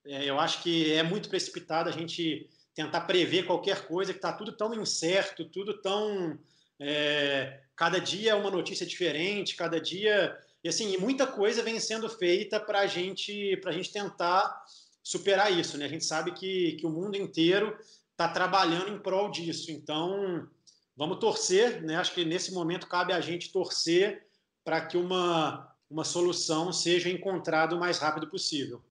[0.05, 4.31] É, eu acho que é muito precipitado a gente tentar prever qualquer coisa, que está
[4.31, 6.37] tudo tão incerto, tudo tão.
[6.79, 10.37] É, cada dia é uma notícia diferente, cada dia.
[10.63, 14.63] E assim, muita coisa vem sendo feita para gente, a gente tentar
[15.01, 15.75] superar isso.
[15.75, 15.85] Né?
[15.85, 17.75] A gente sabe que, que o mundo inteiro
[18.11, 19.71] está trabalhando em prol disso.
[19.71, 20.47] Então,
[20.95, 21.81] vamos torcer.
[21.81, 21.95] Né?
[21.95, 24.27] Acho que nesse momento cabe a gente torcer
[24.63, 28.83] para que uma, uma solução seja encontrada o mais rápido possível.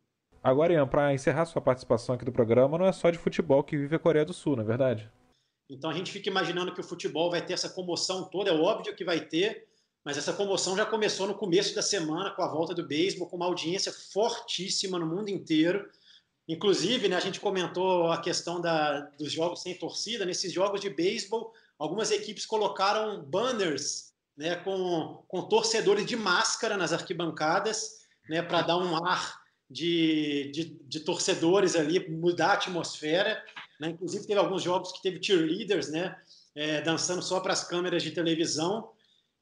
[0.46, 3.76] Agora, Ian, para encerrar sua participação aqui do programa, não é só de futebol que
[3.76, 5.10] vive a Coreia do Sul, não é verdade?
[5.68, 8.94] Então a gente fica imaginando que o futebol vai ter essa comoção toda, é óbvio
[8.94, 9.66] que vai ter,
[10.04, 13.34] mas essa comoção já começou no começo da semana com a volta do beisebol, com
[13.34, 15.90] uma audiência fortíssima no mundo inteiro.
[16.46, 20.24] Inclusive, né, a gente comentou a questão da, dos jogos sem torcida.
[20.24, 26.92] Nesses jogos de beisebol, algumas equipes colocaram banners né, com, com torcedores de máscara nas
[26.92, 33.42] arquibancadas, né, para dar um ar de, de, de, torcedores ali, mudar a atmosfera.
[33.80, 33.90] Né?
[33.90, 36.16] Inclusive, teve alguns jogos que teve cheerleaders né,
[36.54, 38.90] é, dançando só para as câmeras de televisão.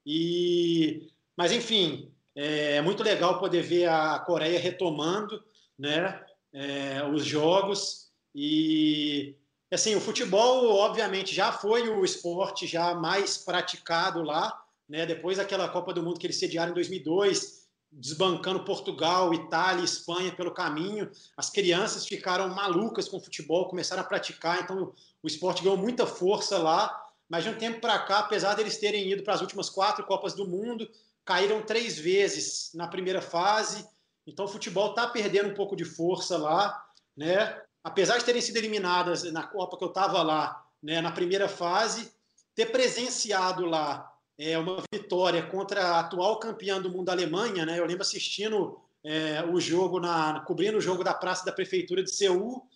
[0.05, 5.43] E, mas, enfim, é, é, muito legal poder ver a Coreia retomando
[5.79, 8.11] né, é, os jogos.
[8.35, 9.37] E,
[9.71, 14.61] assim, o futebol, obviamente, já foi o esporte já mais praticado lá.
[14.87, 17.64] Né, depois daquela Copa do Mundo que eles sediaram em 2002,
[17.97, 21.11] desbancando Portugal, Itália, Espanha pelo caminho.
[21.37, 26.07] As crianças ficaram malucas com o futebol, começaram a praticar, então o esporte ganhou muita
[26.07, 27.03] força lá.
[27.29, 30.35] Mas de um tempo para cá, apesar deles terem ido para as últimas quatro Copas
[30.35, 30.89] do Mundo,
[31.25, 33.89] caíram três vezes na primeira fase.
[34.27, 36.85] Então o futebol está perdendo um pouco de força lá,
[37.17, 37.61] né?
[37.83, 42.13] Apesar de terem sido eliminadas na Copa que eu estava lá, né, na primeira fase,
[42.55, 47.65] ter presenciado lá é, uma vitória contra a atual campeã do mundo, a Alemanha.
[47.65, 47.79] Né?
[47.79, 52.11] Eu lembro assistindo é, o jogo, na, cobrindo o jogo da Praça da Prefeitura de
[52.11, 52.67] Seul,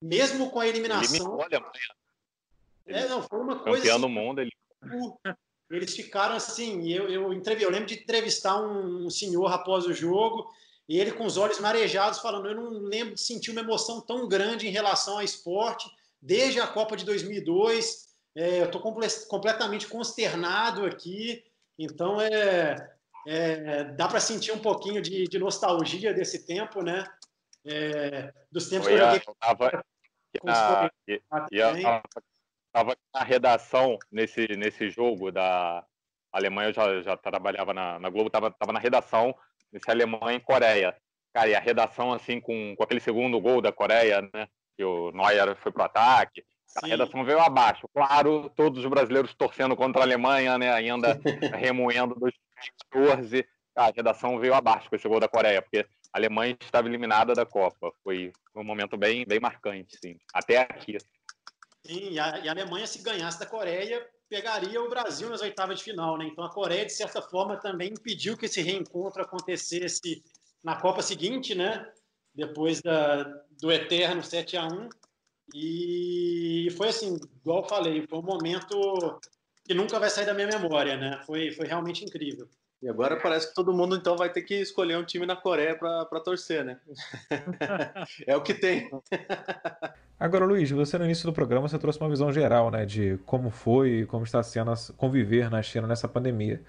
[0.00, 1.40] mesmo com a eliminação.
[1.40, 1.94] Alemanha.
[2.86, 3.78] É, não, foi uma coisa.
[3.78, 4.52] Campeão assim, do mundo, ele.
[5.70, 6.90] Eles ficaram assim.
[6.92, 10.52] Eu, eu, eu lembro de entrevistar um, um senhor após o jogo
[10.88, 14.28] e ele com os olhos marejados falando: Eu não lembro de sentir uma emoção tão
[14.28, 18.13] grande em relação ao esporte desde a Copa de 2002.
[18.36, 21.44] É, eu estou completamente consternado aqui,
[21.78, 22.92] então é,
[23.26, 27.04] é dá para sentir um pouquinho de, de, nostalgia desse tempo, né?
[27.64, 29.22] É, dos tempos Foi que eu joguei.
[31.52, 31.74] Eu
[32.66, 35.86] estava na redação nesse, nesse jogo da
[36.32, 39.32] Alemanha, eu já, já trabalhava na, na Globo, estava tava na redação
[39.72, 40.96] nesse Alemanha em Coreia.
[41.32, 44.48] Cara, e a redação, assim, com, com aquele segundo gol da Coreia, né?
[44.76, 46.44] Que o Neuer foi pro ataque
[46.82, 47.88] a redação veio abaixo.
[47.92, 50.72] Claro, todos os brasileiros torcendo contra a Alemanha, né?
[50.72, 51.18] Ainda
[51.54, 53.46] remoendo 2014.
[53.76, 57.44] A redação veio abaixo com esse gol da Coreia, porque a Alemanha estava eliminada da
[57.44, 57.92] Copa.
[58.02, 60.16] Foi um momento bem, bem marcante, sim.
[60.32, 60.96] Até aqui.
[61.84, 65.78] Sim, e a, e a Alemanha, se ganhasse da Coreia, pegaria o Brasil nas oitavas
[65.78, 66.26] de final, né?
[66.26, 70.22] Então a Coreia, de certa forma, também impediu que esse reencontro acontecesse
[70.62, 71.86] na Copa seguinte, né?
[72.34, 73.22] Depois da,
[73.60, 74.88] do eterno 7 a 1
[75.52, 79.20] e foi assim, igual eu falei, foi um momento
[79.64, 81.20] que nunca vai sair da minha memória, né?
[81.26, 82.48] Foi, foi realmente incrível.
[82.82, 85.74] E agora parece que todo mundo então vai ter que escolher um time na Coreia
[85.74, 86.78] para torcer, né?
[88.26, 88.90] é o que tem.
[90.20, 93.50] Agora, Luiz, você no início do programa você trouxe uma visão geral, né, de como
[93.50, 96.62] foi e como está sendo conviver na China nessa pandemia.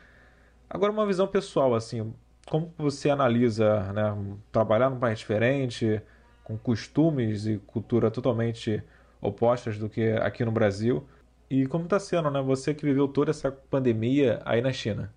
[0.70, 2.14] Agora uma visão pessoal, assim,
[2.48, 6.02] como você analisa, né, trabalhar num país diferente,
[6.46, 8.82] com costumes e cultura totalmente
[9.20, 11.06] opostas do que aqui no Brasil.
[11.50, 12.42] E como está sendo, né?
[12.42, 15.14] Você que viveu toda essa pandemia aí na China.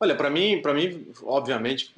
[0.00, 1.92] Olha, para mim, para mim, obviamente,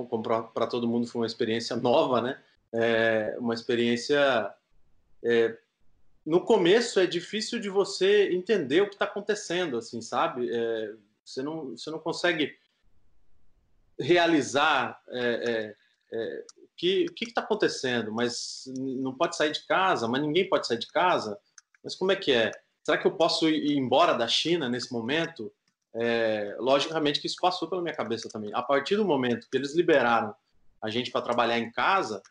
[0.55, 2.41] para todo mundo foi uma experiência nova, né?
[2.73, 4.53] É uma experiência.
[5.23, 5.55] É,
[6.25, 10.49] no começo é difícil de você entender o que está acontecendo, assim, sabe?
[10.51, 12.57] É, você não, você não consegue
[13.99, 15.77] realizar é, é,
[16.13, 16.45] é
[16.81, 18.11] que o que está acontecendo?
[18.11, 21.39] Mas não pode sair de casa, mas ninguém pode sair de casa.
[21.85, 22.51] Mas como é que é?
[22.83, 25.53] Será que eu posso ir embora da China nesse momento?
[25.93, 28.51] É, logicamente que isso passou pela minha cabeça também.
[28.55, 30.35] A partir do momento que eles liberaram
[30.81, 32.23] a gente para trabalhar em casa,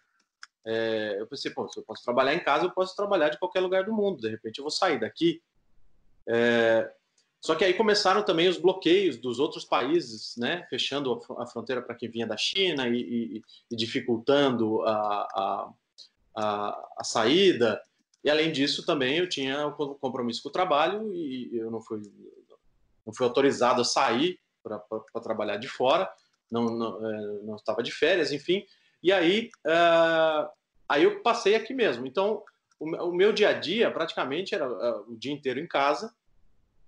[0.65, 3.59] é, eu pensei, pô, se eu posso trabalhar em casa, eu posso trabalhar de qualquer
[3.59, 4.19] lugar do mundo.
[4.19, 5.43] De repente eu vou sair daqui.
[6.27, 6.91] É,
[7.41, 11.95] só que aí começaram também os bloqueios dos outros países, né, fechando a fronteira para
[11.95, 15.69] quem vinha da China e, e, e dificultando a, a,
[16.35, 17.81] a, a, saída.
[18.21, 22.01] E além disso, também eu tinha um compromisso com o trabalho e eu não fui,
[23.05, 26.11] não fui autorizado a sair para trabalhar de fora,
[26.51, 28.65] não, não, é, não, estava de férias, enfim.
[29.01, 30.49] E aí, uh,
[30.89, 32.05] aí eu passei aqui mesmo.
[32.05, 32.43] Então,
[32.77, 36.13] o, o meu dia a dia praticamente era uh, o dia inteiro em casa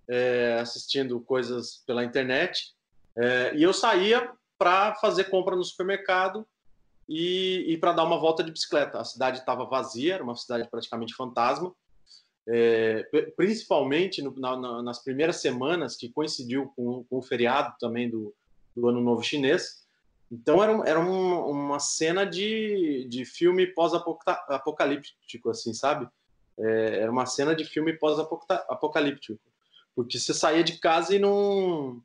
[0.08, 2.74] é, assistindo coisas pela internet,
[3.16, 6.46] é, e eu saía para fazer compra no supermercado
[7.08, 9.00] e, e para dar uma volta de bicicleta.
[9.00, 11.74] A cidade estava vazia, era uma cidade praticamente fantasma,
[12.48, 13.04] é,
[13.36, 18.34] principalmente no, na, nas primeiras semanas, que coincidiu com, com o feriado também do,
[18.76, 19.82] do, Ano Novo Chinês.
[20.32, 26.08] Então era, era um, uma cena de, de filme pós-apocalíptico, assim, sabe?
[26.58, 29.51] É, era uma cena de filme pós-apocalíptico
[29.96, 32.02] porque você saía de casa e não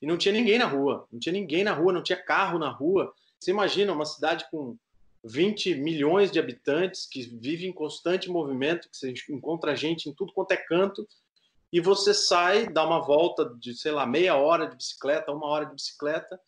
[0.00, 2.70] e não tinha ninguém na rua, não tinha ninguém na rua, não tinha carro na
[2.70, 3.12] rua.
[3.38, 4.76] Você imagina uma cidade com
[5.24, 10.32] 20 milhões de habitantes que vive em constante movimento, que você encontra gente em tudo
[10.32, 11.06] quanto é canto,
[11.72, 15.66] e você sai, dá uma volta de, sei lá, meia hora de bicicleta, uma hora
[15.66, 16.40] de bicicleta,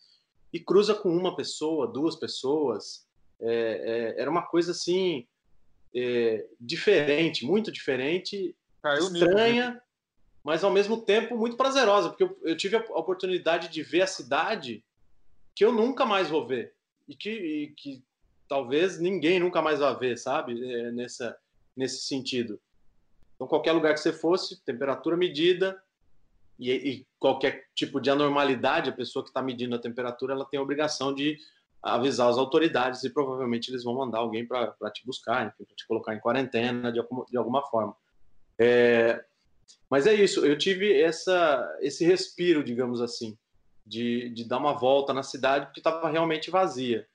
[0.53, 3.07] e cruza com uma pessoa, duas pessoas.
[3.41, 5.27] É, é, era uma coisa assim,
[5.95, 9.83] é, diferente, muito diferente, Caiu estranha, nível,
[10.43, 14.07] mas ao mesmo tempo muito prazerosa, porque eu, eu, tive a oportunidade de ver a
[14.07, 14.85] cidade
[15.55, 16.75] que eu nunca mais vou ver
[17.09, 18.03] e que, e que
[18.49, 20.53] talvez ninguém nunca mais vá ver, sabe?
[20.73, 21.37] É, nessa,
[21.77, 22.61] nesse sentido.
[23.35, 25.81] Então, qualquer lugar que você fosse, temperatura medida
[26.59, 30.59] e, e qualquer tipo de anormalidade, a pessoa que está medindo a temperatura, ela tem
[30.59, 31.39] a obrigação de
[31.83, 36.15] avisar as autoridades e provavelmente eles vão mandar alguém para te buscar, para te colocar
[36.15, 37.97] em quarentena de alguma, de alguma forma.
[38.59, 39.25] É,
[39.91, 43.37] mas é isso, eu tive essa, esse respiro, digamos assim,
[43.85, 47.07] de, de dar uma volta na cidade, porque estava realmente vazia.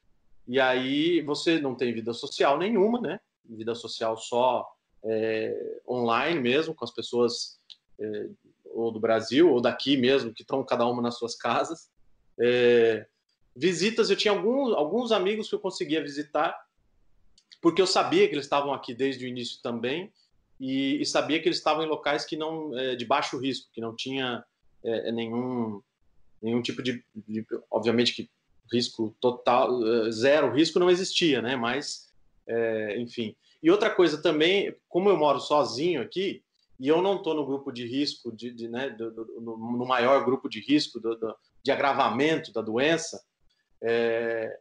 [0.48, 3.20] E aí você não tem vida social nenhuma, né?
[3.43, 4.66] Vida social só
[5.04, 7.60] é, online mesmo, com as pessoas
[8.00, 8.28] é,
[8.66, 11.89] ou do Brasil ou daqui mesmo, que estão cada uma nas suas casas.
[12.39, 13.08] É,
[13.56, 16.56] visitas, eu tinha alguns, alguns amigos que eu conseguia visitar,
[17.62, 20.14] porque eu sabia que eles estavam aqui desde o início também,
[20.60, 23.82] e, e, sabia que eles estavam em locais que não é, de baixo risco, que
[23.82, 24.43] não tinha
[24.84, 25.82] é, é nenhum
[26.41, 28.30] nenhum tipo de, de, obviamente que
[28.72, 31.55] risco total é, zero risco não existia, né?
[31.55, 32.08] Mas
[32.47, 33.36] é, enfim.
[33.62, 36.43] E outra coisa também, como eu moro sozinho aqui
[36.80, 40.24] e eu não estou no grupo de risco de, de né, do, do, no, maior
[40.24, 41.18] grupo de risco do,
[41.64, 43.22] de agravamento da doença,
[43.82, 44.60] é,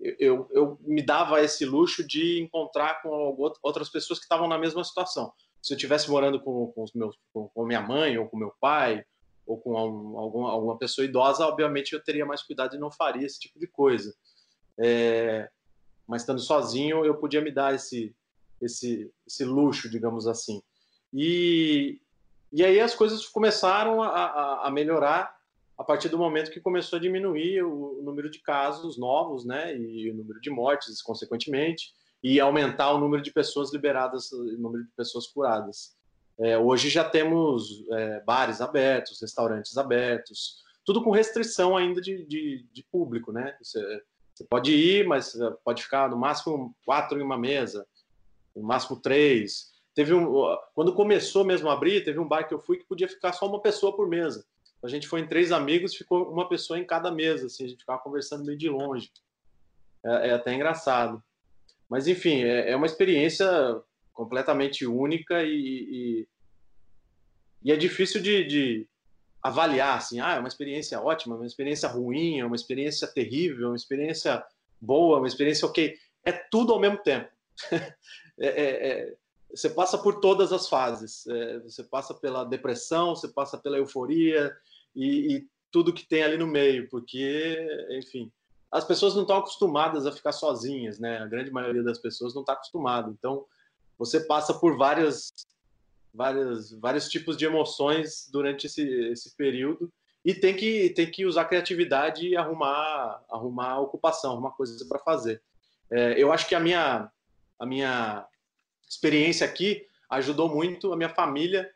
[0.00, 4.82] eu, eu me dava esse luxo de encontrar com outras pessoas que estavam na mesma
[4.82, 5.32] situação.
[5.62, 8.52] Se eu estivesse morando com, com, os meus, com, com minha mãe ou com meu
[8.60, 9.04] pai
[9.46, 13.26] ou com algum, alguma, alguma pessoa idosa, obviamente eu teria mais cuidado e não faria
[13.26, 14.14] esse tipo de coisa.
[14.78, 15.50] É,
[16.06, 18.14] mas estando sozinho, eu podia me dar esse,
[18.60, 20.62] esse, esse luxo, digamos assim.
[21.12, 22.00] E,
[22.52, 25.39] e aí as coisas começaram a, a, a melhorar
[25.80, 30.10] a partir do momento que começou a diminuir o número de casos novos, né, e
[30.10, 34.90] o número de mortes, consequentemente, e aumentar o número de pessoas liberadas, o número de
[34.90, 35.96] pessoas curadas.
[36.38, 42.66] É, hoje já temos é, bares abertos, restaurantes abertos, tudo com restrição ainda de, de,
[42.70, 43.56] de público, né?
[43.62, 44.02] Você,
[44.34, 47.86] você, pode ir, mas é, pode ficar no máximo quatro em uma mesa,
[48.54, 49.70] no máximo três.
[49.94, 50.30] Teve um,
[50.74, 53.46] quando começou mesmo a abrir, teve um bar que eu fui que podia ficar só
[53.46, 54.44] uma pessoa por mesa.
[54.82, 57.80] A gente foi em três amigos, ficou uma pessoa em cada mesa, assim, a gente
[57.80, 59.10] ficava conversando meio de longe.
[60.04, 61.22] É, é até engraçado.
[61.88, 63.46] Mas, enfim, é, é, uma experiência
[64.12, 66.28] completamente única e, e,
[67.62, 68.88] e é difícil de, de,
[69.42, 73.76] avaliar, assim, ah, é uma experiência ótima, uma experiência ruim, é uma experiência terrível, uma
[73.76, 74.44] experiência
[74.80, 75.96] boa, uma experiência ok.
[76.24, 77.28] É tudo ao mesmo tempo.
[78.42, 79.14] É, é, é,
[79.50, 81.26] você passa por todas as fases.
[81.26, 84.50] É, você passa pela depressão, você passa pela euforia,
[84.94, 87.58] e, e tudo que tem ali no meio, porque,
[87.90, 88.30] enfim,
[88.70, 91.18] as pessoas não estão acostumadas a ficar sozinhas, né?
[91.18, 93.10] A grande maioria das pessoas não está acostumada.
[93.10, 93.44] Então,
[93.98, 95.32] você passa por várias,
[96.14, 99.92] várias, vários tipos de emoções durante esse, esse período
[100.24, 105.42] e tem que, tem que usar criatividade e arrumar, arrumar ocupação, arrumar coisas para fazer.
[105.90, 107.10] É, eu acho que a minha,
[107.58, 108.26] a minha
[108.88, 111.70] experiência aqui ajudou muito a minha família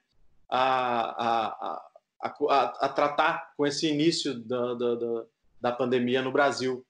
[0.48, 1.86] a, a a,
[2.24, 5.24] a, a tratar com esse início da, da, da,
[5.60, 6.84] da, pandemia no Brasil.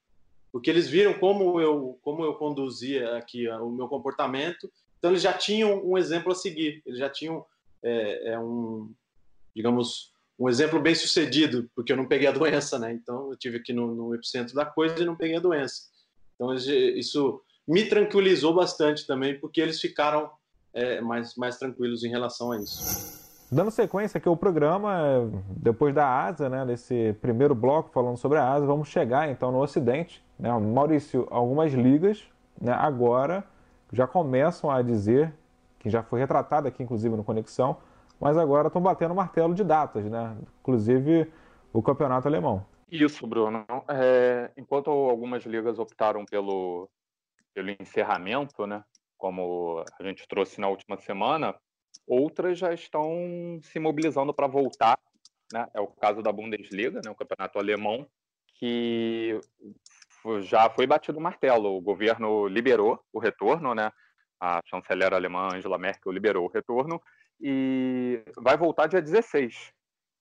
[0.53, 5.33] Porque eles viram como eu, como eu conduzia aqui o meu comportamento, então eles já
[5.33, 7.45] tinham um exemplo a seguir, eles já tinham
[7.83, 8.93] é, é um,
[9.55, 12.93] digamos, um exemplo bem sucedido, porque eu não peguei a doença, né?
[12.93, 15.83] Então eu tive aqui no, no epicentro da coisa e não peguei a doença.
[16.35, 20.31] Então isso me tranquilizou bastante também, porque eles ficaram
[20.73, 23.24] é, mais, mais tranquilos em relação a isso.
[23.55, 28.53] Dando sequência aqui ao programa, depois da ASA, né, desse primeiro bloco falando sobre a
[28.53, 30.21] ASA, vamos chegar então no Ocidente.
[30.37, 30.51] Né?
[30.59, 32.25] Maurício, algumas ligas
[32.61, 33.45] né, agora
[33.93, 35.33] já começam a dizer,
[35.79, 37.77] que já foi retratado aqui inclusive no Conexão,
[38.19, 40.37] mas agora estão batendo martelo de datas, né?
[40.61, 41.31] inclusive
[41.73, 42.67] o campeonato alemão.
[42.91, 43.65] Isso, Bruno.
[43.89, 46.91] É, enquanto algumas ligas optaram pelo,
[47.55, 48.83] pelo encerramento, né,
[49.17, 51.55] como a gente trouxe na última semana,
[52.07, 54.99] outras já estão se mobilizando para voltar.
[55.53, 55.67] Né?
[55.75, 57.11] É o caso da Bundesliga, né?
[57.11, 58.07] o campeonato alemão,
[58.55, 59.39] que
[60.43, 61.77] já foi batido o martelo.
[61.77, 63.91] O governo liberou o retorno, né?
[64.41, 67.01] a chanceler alemã Angela Merkel liberou o retorno
[67.41, 69.73] e vai voltar dia 16.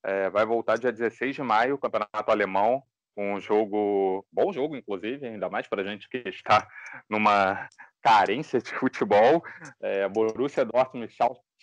[0.06, 2.84] É, vai voltar dia 16 de maio, o campeonato alemão,
[3.16, 6.68] um jogo, bom jogo, inclusive, ainda mais para a gente que está
[7.10, 7.68] numa
[8.02, 9.44] carência de futebol.
[9.82, 11.14] É, Borussia Dortmund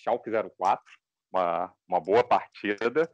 [0.03, 0.83] Schalke 04,
[1.33, 3.11] uma, uma boa partida.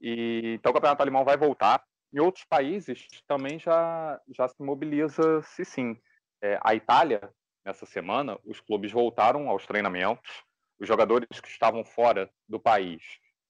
[0.00, 1.82] E, então o campeonato alemão vai voltar.
[2.12, 5.98] Em outros países também já, já se mobiliza, se sim.
[6.42, 7.32] É, a Itália,
[7.64, 10.44] nessa semana, os clubes voltaram aos treinamentos.
[10.78, 13.02] Os jogadores que estavam fora do país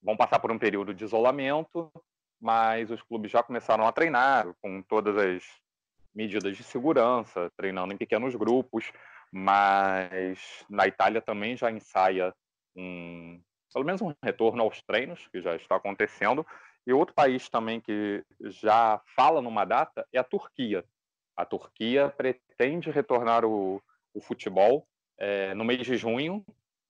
[0.03, 1.91] vão passar por um período de isolamento,
[2.41, 5.43] mas os clubes já começaram a treinar com todas as
[6.15, 8.93] medidas de segurança, treinando em pequenos grupos,
[9.33, 12.35] mas na Itália também já ensaia
[12.77, 13.41] um,
[13.73, 16.47] pelo menos um retorno aos treinos, que já está acontecendo.
[16.87, 20.85] E outro país também que já fala numa data é a Turquia.
[21.37, 23.81] A Turquia pretende retornar o,
[24.13, 24.87] o futebol
[25.19, 26.45] é, no mês de junho,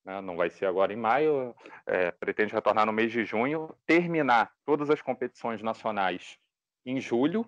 [0.05, 1.55] né, não vai ser agora em maio,
[1.87, 6.39] é, pretende retornar no mês de junho, terminar todas as competições nacionais
[6.85, 7.47] em julho.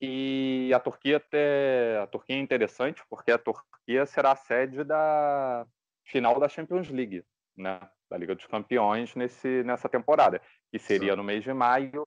[0.00, 5.66] E a Turquia até a Turquia é interessante porque a Turquia será a sede da
[6.04, 7.24] final da Champions League,
[7.56, 7.80] né,
[8.10, 10.40] da Liga dos Campeões nesse nessa temporada,
[10.70, 11.16] que seria Sim.
[11.16, 12.06] no mês de maio.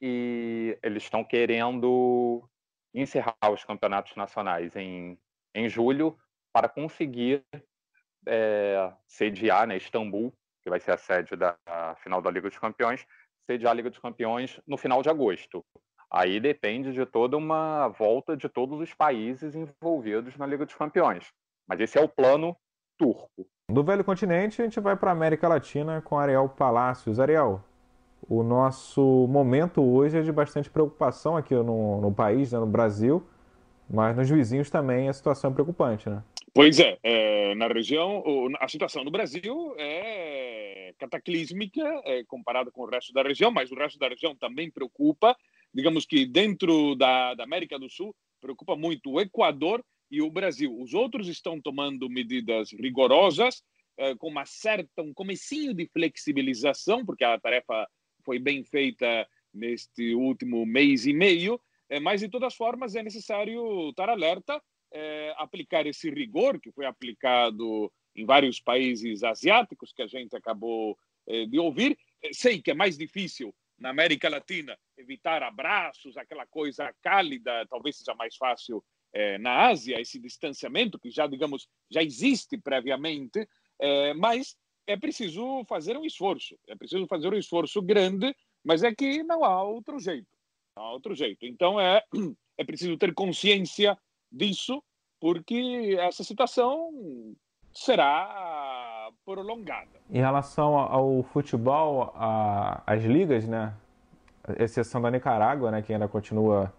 [0.00, 2.46] E eles estão querendo
[2.94, 5.18] encerrar os campeonatos nacionais em,
[5.54, 6.18] em julho
[6.52, 7.42] para conseguir
[8.26, 10.32] é, sediar né, Istambul,
[10.62, 13.06] que vai ser a sede da a final da Liga dos Campeões,
[13.46, 15.64] sediar a Liga dos Campeões no final de agosto.
[16.10, 21.32] Aí depende de toda uma volta de todos os países envolvidos na Liga dos Campeões.
[21.66, 22.56] Mas esse é o plano
[22.96, 23.46] turco.
[23.70, 27.18] Do velho continente, a gente vai para a América Latina com Ariel Palácios.
[27.18, 27.62] Ariel,
[28.28, 33.26] o nosso momento hoje é de bastante preocupação aqui no, no país, né, no Brasil,
[33.88, 36.22] mas nos vizinhos também a situação é preocupante, né?
[36.54, 38.22] Pois é, é, na região,
[38.58, 43.74] a situação no Brasil é cataclísmica é, comparada com o resto da região, mas o
[43.74, 45.36] resto da região também preocupa.
[45.74, 50.74] Digamos que dentro da, da América do Sul, preocupa muito o Equador e o Brasil.
[50.80, 53.62] Os outros estão tomando medidas rigorosas,
[53.96, 57.88] é, com uma certa, um comecinho de flexibilização, porque a tarefa
[58.24, 63.90] foi bem feita neste último mês e meio, é, mas de todas formas é necessário
[63.90, 64.60] estar alerta
[64.92, 70.96] é, aplicar esse rigor que foi aplicado em vários países asiáticos que a gente acabou
[71.50, 71.98] de ouvir.
[72.32, 78.14] Sei que é mais difícil na América Latina evitar abraços, aquela coisa cálida, talvez seja
[78.14, 78.82] mais fácil
[79.16, 83.48] é, na Ásia esse distanciamento que já digamos já existe previamente,
[83.80, 84.54] é, mas
[84.86, 89.42] é preciso fazer um esforço, é preciso fazer um esforço grande, mas é que não
[89.42, 90.28] há outro jeito,
[90.76, 91.46] não há outro jeito.
[91.46, 92.02] Então é
[92.58, 93.96] é preciso ter consciência
[94.30, 94.82] disso,
[95.18, 96.92] porque essa situação
[97.72, 100.00] será prolongada.
[100.10, 102.12] Em relação ao futebol,
[102.86, 103.74] as ligas, né,
[104.58, 106.72] exceção da Nicarágua, né, que ainda continua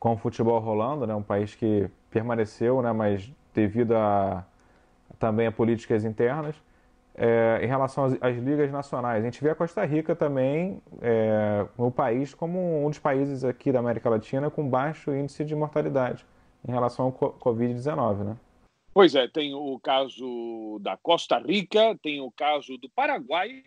[0.00, 4.44] com o futebol rolando, né, um país que permaneceu, né, mas devido a
[5.18, 6.56] também a políticas internas.
[7.14, 11.66] É, em relação às, às, ligas nacionais, a gente vê a Costa Rica também é,
[11.94, 16.24] país como um dos países aqui da América Latina com baixo índice de mortalidade
[16.66, 18.36] em relação ao Covid-19, né?
[18.94, 23.64] Pois é, tem o caso da Costa Rica, tem o caso do Paraguai,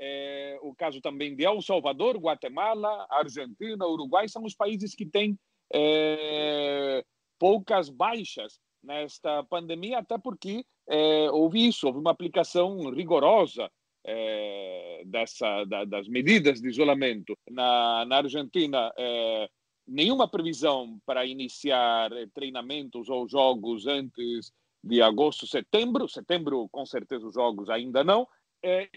[0.00, 5.38] é, o caso também de El Salvador, Guatemala, Argentina, Uruguai, são os países que têm
[5.72, 7.04] é,
[7.38, 13.70] poucas baixas nesta pandemia, até porque é, houve isso, houve uma aplicação rigorosa
[14.04, 17.36] é, dessa, da, das medidas de isolamento.
[17.50, 19.48] Na, na Argentina, é,
[19.86, 24.52] nenhuma previsão para iniciar treinamentos ou jogos antes
[24.82, 26.08] de agosto, setembro.
[26.08, 28.28] Setembro, com certeza, os jogos ainda não.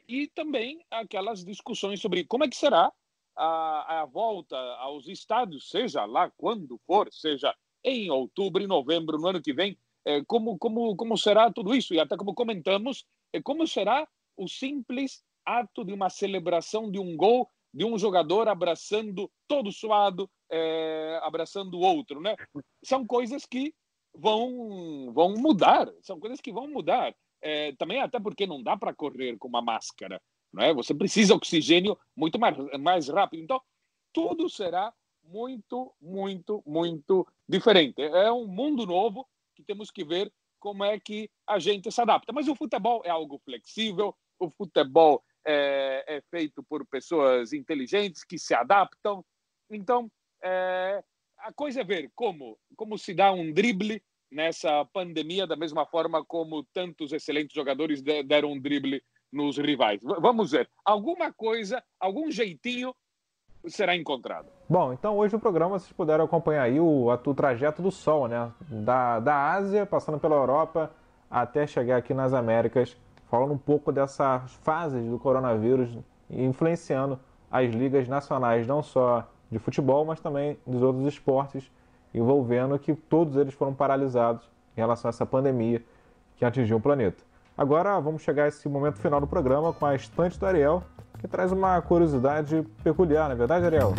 [0.08, 2.92] e também aquelas discussões sobre como é que será
[3.40, 9.28] a, a volta aos estádios, seja lá quando for, seja em outubro, em novembro, no
[9.28, 11.94] ano que vem, é, como, como, como será tudo isso?
[11.94, 17.16] E até como comentamos, é, como será o simples ato de uma celebração de um
[17.16, 22.36] gol de um jogador abraçando todo suado, é, abraçando o outro, né?
[22.84, 23.74] São coisas que
[24.14, 27.16] vão vão mudar, são coisas que vão mudar.
[27.42, 30.22] É, também até porque não dá para correr com uma máscara,
[30.52, 30.74] não é?
[30.74, 33.44] Você precisa oxigênio muito mais mais rápido.
[33.44, 33.62] Então
[34.14, 34.94] tudo será
[35.24, 38.02] muito, muito, muito diferente.
[38.02, 42.34] É um mundo novo que temos que ver como é que a gente se adapta.
[42.34, 48.38] Mas o futebol é algo flexível, o futebol é, é feito por pessoas inteligentes que
[48.38, 49.24] se adaptam.
[49.70, 50.12] Então,
[50.44, 51.04] é,
[51.38, 56.24] a coisa é ver como, como se dá um drible nessa pandemia, da mesma forma
[56.24, 59.02] como tantos excelentes jogadores deram um drible
[59.32, 60.02] nos rivais.
[60.04, 60.70] Vamos ver.
[60.84, 62.94] Alguma coisa, algum jeitinho
[63.68, 64.48] será encontrado.
[64.68, 68.52] Bom, então hoje no programa vocês puderam acompanhar aí o, o trajeto do Sol, né?
[68.70, 70.92] Da, da Ásia, passando pela Europa,
[71.30, 72.96] até chegar aqui nas Américas,
[73.30, 75.98] falando um pouco dessas fases do coronavírus
[76.30, 77.20] influenciando
[77.52, 81.70] as ligas nacionais, não só de futebol, mas também dos outros esportes,
[82.14, 84.44] envolvendo que todos eles foram paralisados
[84.78, 85.84] em relação a essa pandemia
[86.38, 87.24] que atingiu o planeta.
[87.60, 90.82] Agora vamos chegar a esse momento final do programa com a estante do Ariel,
[91.20, 93.94] que traz uma curiosidade peculiar, não é verdade, Ariel?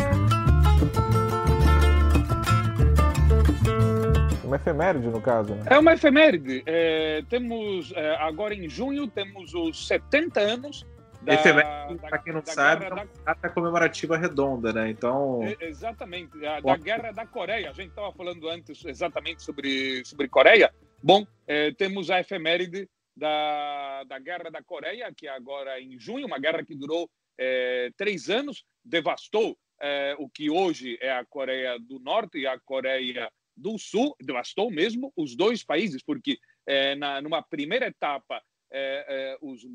[4.42, 5.54] Uma efeméride, no caso.
[5.54, 5.64] Né?
[5.66, 6.62] É uma efeméride.
[6.64, 10.86] É, temos, é, agora em junho, temos os 70 anos
[11.20, 14.88] da, efeméride, para quem não sabe, é uma data comemorativa redonda, né?
[14.88, 15.40] Então.
[15.42, 17.68] É, exatamente, a, da Guerra da Coreia.
[17.68, 20.72] A gente estava falando antes exatamente sobre, sobre Coreia.
[21.02, 22.88] Bom, é, temos a efeméride
[23.20, 27.08] da, da Guerra da Coreia, que agora em junho, uma guerra que durou
[27.38, 32.58] é, três anos, devastou é, o que hoje é a Coreia do Norte e a
[32.58, 38.42] Coreia do Sul, devastou mesmo os dois países, porque é, na, numa primeira etapa
[39.40, 39.66] os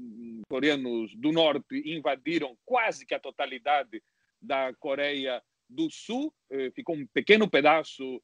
[0.47, 4.01] coreanos do Norte invadiram quase que a totalidade
[4.41, 6.33] da Coreia do Sul,
[6.73, 8.23] ficou um pequeno pedaço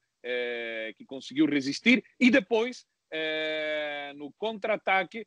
[0.95, 5.25] que conseguiu resistir, e depois, é, no contra-ataque,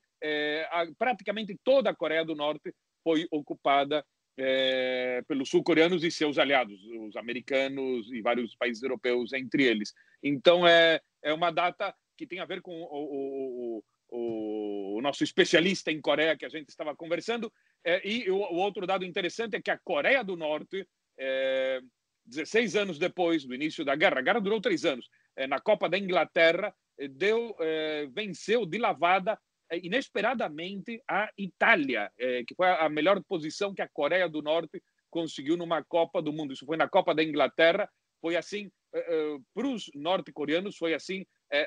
[0.99, 4.05] praticamente toda a Coreia do Norte foi ocupada
[4.37, 9.93] é, pelos sul-coreanos e seus aliados, os americanos e vários países europeus entre eles.
[10.22, 15.22] Então, é, é uma data que tem a ver com o, o, o, o nosso
[15.22, 17.53] especialista em Coreia que a gente estava conversando.
[17.85, 20.87] É, e o, outro dado interessante é que a Coreia do Norte,
[21.18, 21.80] é,
[22.26, 25.89] 16 anos depois do início da guerra, a guerra durou três anos, é, na Copa
[25.89, 26.74] da Inglaterra, é,
[27.11, 29.38] deu, é, venceu de lavada
[29.70, 34.82] é, inesperadamente a Itália, é, que foi a melhor posição que a Coreia do Norte
[35.11, 36.53] conseguiu numa Copa do Mundo.
[36.53, 37.88] Isso foi na Copa da Inglaterra.
[38.20, 41.24] Foi assim, é, para os norte-coreanos, foi assim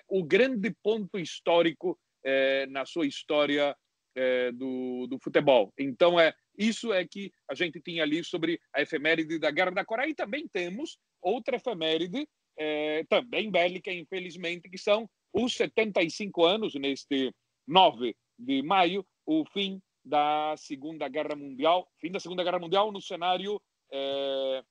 [0.09, 1.97] o grande ponto histórico
[2.69, 3.73] na sua história
[4.55, 5.71] do, do futebol.
[5.78, 9.86] Então, é isso é que a gente tinha ali sobre a efeméride da Guerra da
[9.86, 10.09] Coreia.
[10.09, 12.28] E também temos outra efeméride,
[13.07, 17.34] também bélica, infelizmente, que são os 75 anos neste
[17.68, 23.02] 9 de maio, o fim da Segunda Guerra Mundial, fim da Segunda Guerra Mundial no
[23.02, 23.62] cenário
[23.92, 24.64] é,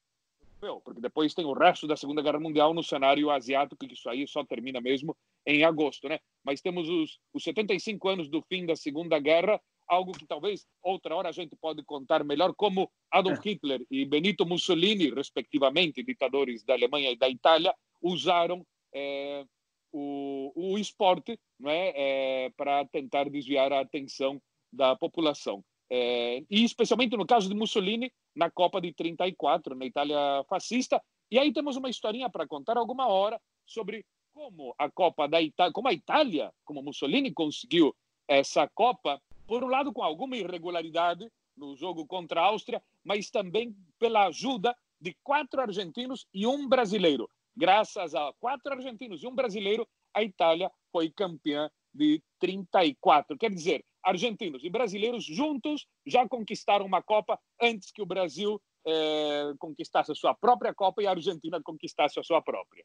[0.85, 4.27] porque depois tem o resto da Segunda Guerra Mundial no cenário asiático, que isso aí
[4.27, 6.19] só termina mesmo em agosto, né?
[6.43, 11.15] Mas temos os, os 75 anos do fim da Segunda Guerra, algo que talvez outra
[11.15, 13.51] hora a gente pode contar melhor, como Adolf é.
[13.51, 19.45] Hitler e Benito Mussolini, respectivamente, ditadores da Alemanha e da Itália, usaram é,
[19.93, 24.41] o, o esporte né, é, para tentar desviar a atenção
[24.73, 25.65] da população.
[25.91, 31.01] É, e especialmente no caso de Mussolini, na Copa de 34, na Itália fascista.
[31.31, 35.73] E aí temos uma historinha para contar alguma hora sobre como a Copa da Itália,
[35.73, 37.95] como a Itália, como Mussolini conseguiu
[38.29, 41.27] essa Copa, por um lado com alguma irregularidade
[41.57, 47.31] no jogo contra a Áustria, mas também pela ajuda de quatro argentinos e um brasileiro
[47.57, 53.37] graças a quatro argentinos e um brasileiro, a Itália foi campeã de 34.
[53.39, 59.53] Quer dizer, argentinos e brasileiros juntos já conquistaram uma Copa antes que o Brasil eh,
[59.59, 62.85] conquistasse a sua própria Copa e a Argentina conquistasse a sua própria.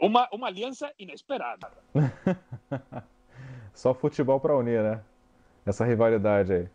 [0.00, 1.70] Uma, uma aliança inesperada.
[3.74, 5.04] Só futebol para unir, né?
[5.66, 6.68] Essa rivalidade aí.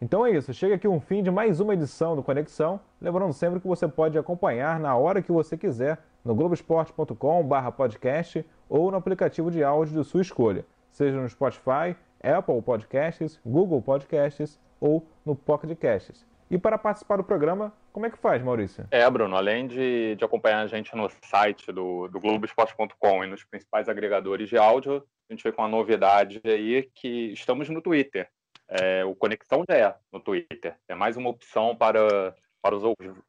[0.00, 3.60] Então é isso, chega aqui um fim de mais uma edição do Conexão, lembrando sempre
[3.60, 9.62] que você pode acompanhar na hora que você quiser no globoesporte.com/podcast ou no aplicativo de
[9.64, 16.24] áudio de sua escolha, seja no Spotify, Apple Podcasts, Google Podcasts ou no Pocket Casts.
[16.50, 18.86] E para participar do programa, como é que faz, Maurício?
[18.90, 23.44] É, Bruno, além de, de acompanhar a gente no site do, do Globoesporte.com e nos
[23.44, 28.28] principais agregadores de áudio, a gente veio com uma novidade aí que estamos no Twitter.
[28.68, 30.76] É, o Conexão já é no Twitter.
[30.88, 32.82] É mais uma opção para, para, os,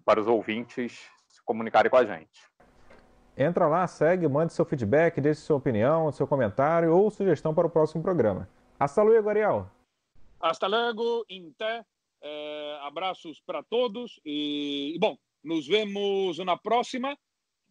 [0.03, 2.51] para os ouvintes se comunicarem com a gente.
[3.41, 7.69] Entra lá, segue, mande seu feedback, deixe sua opinião, seu comentário ou sugestão para o
[7.71, 8.47] próximo programa.
[8.79, 9.67] Hasta luego, Ariel.
[10.39, 11.83] Hasta luego, Inté.
[12.23, 17.17] É, abraços para todos e, bom, nos vemos na próxima.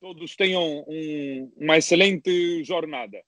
[0.00, 3.22] Todos tenham um, uma excelente jornada.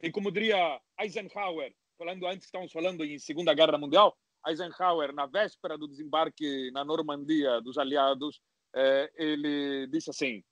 [0.00, 5.76] E como diria Eisenhower, falando antes, estamos falando em Segunda Guerra Mundial, Eisenhower, na véspera
[5.76, 8.40] do desembarque na Normandia dos aliados,
[8.74, 10.42] é, ele disse assim,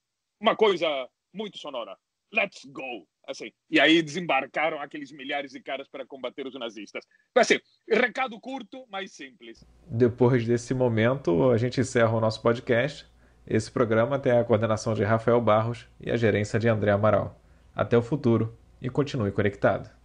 [0.41, 0.88] uma coisa
[1.32, 1.97] muito sonora,
[2.32, 3.07] let's go!
[3.28, 7.05] Assim, e aí desembarcaram aqueles milhares de caras para combater os nazistas.
[7.34, 9.64] Assim, recado curto, mas simples.
[9.86, 13.07] Depois desse momento, a gente encerra o nosso podcast.
[13.47, 17.41] Esse programa tem a coordenação de Rafael Barros e a gerência de André Amaral.
[17.74, 19.99] Até o futuro e continue conectado.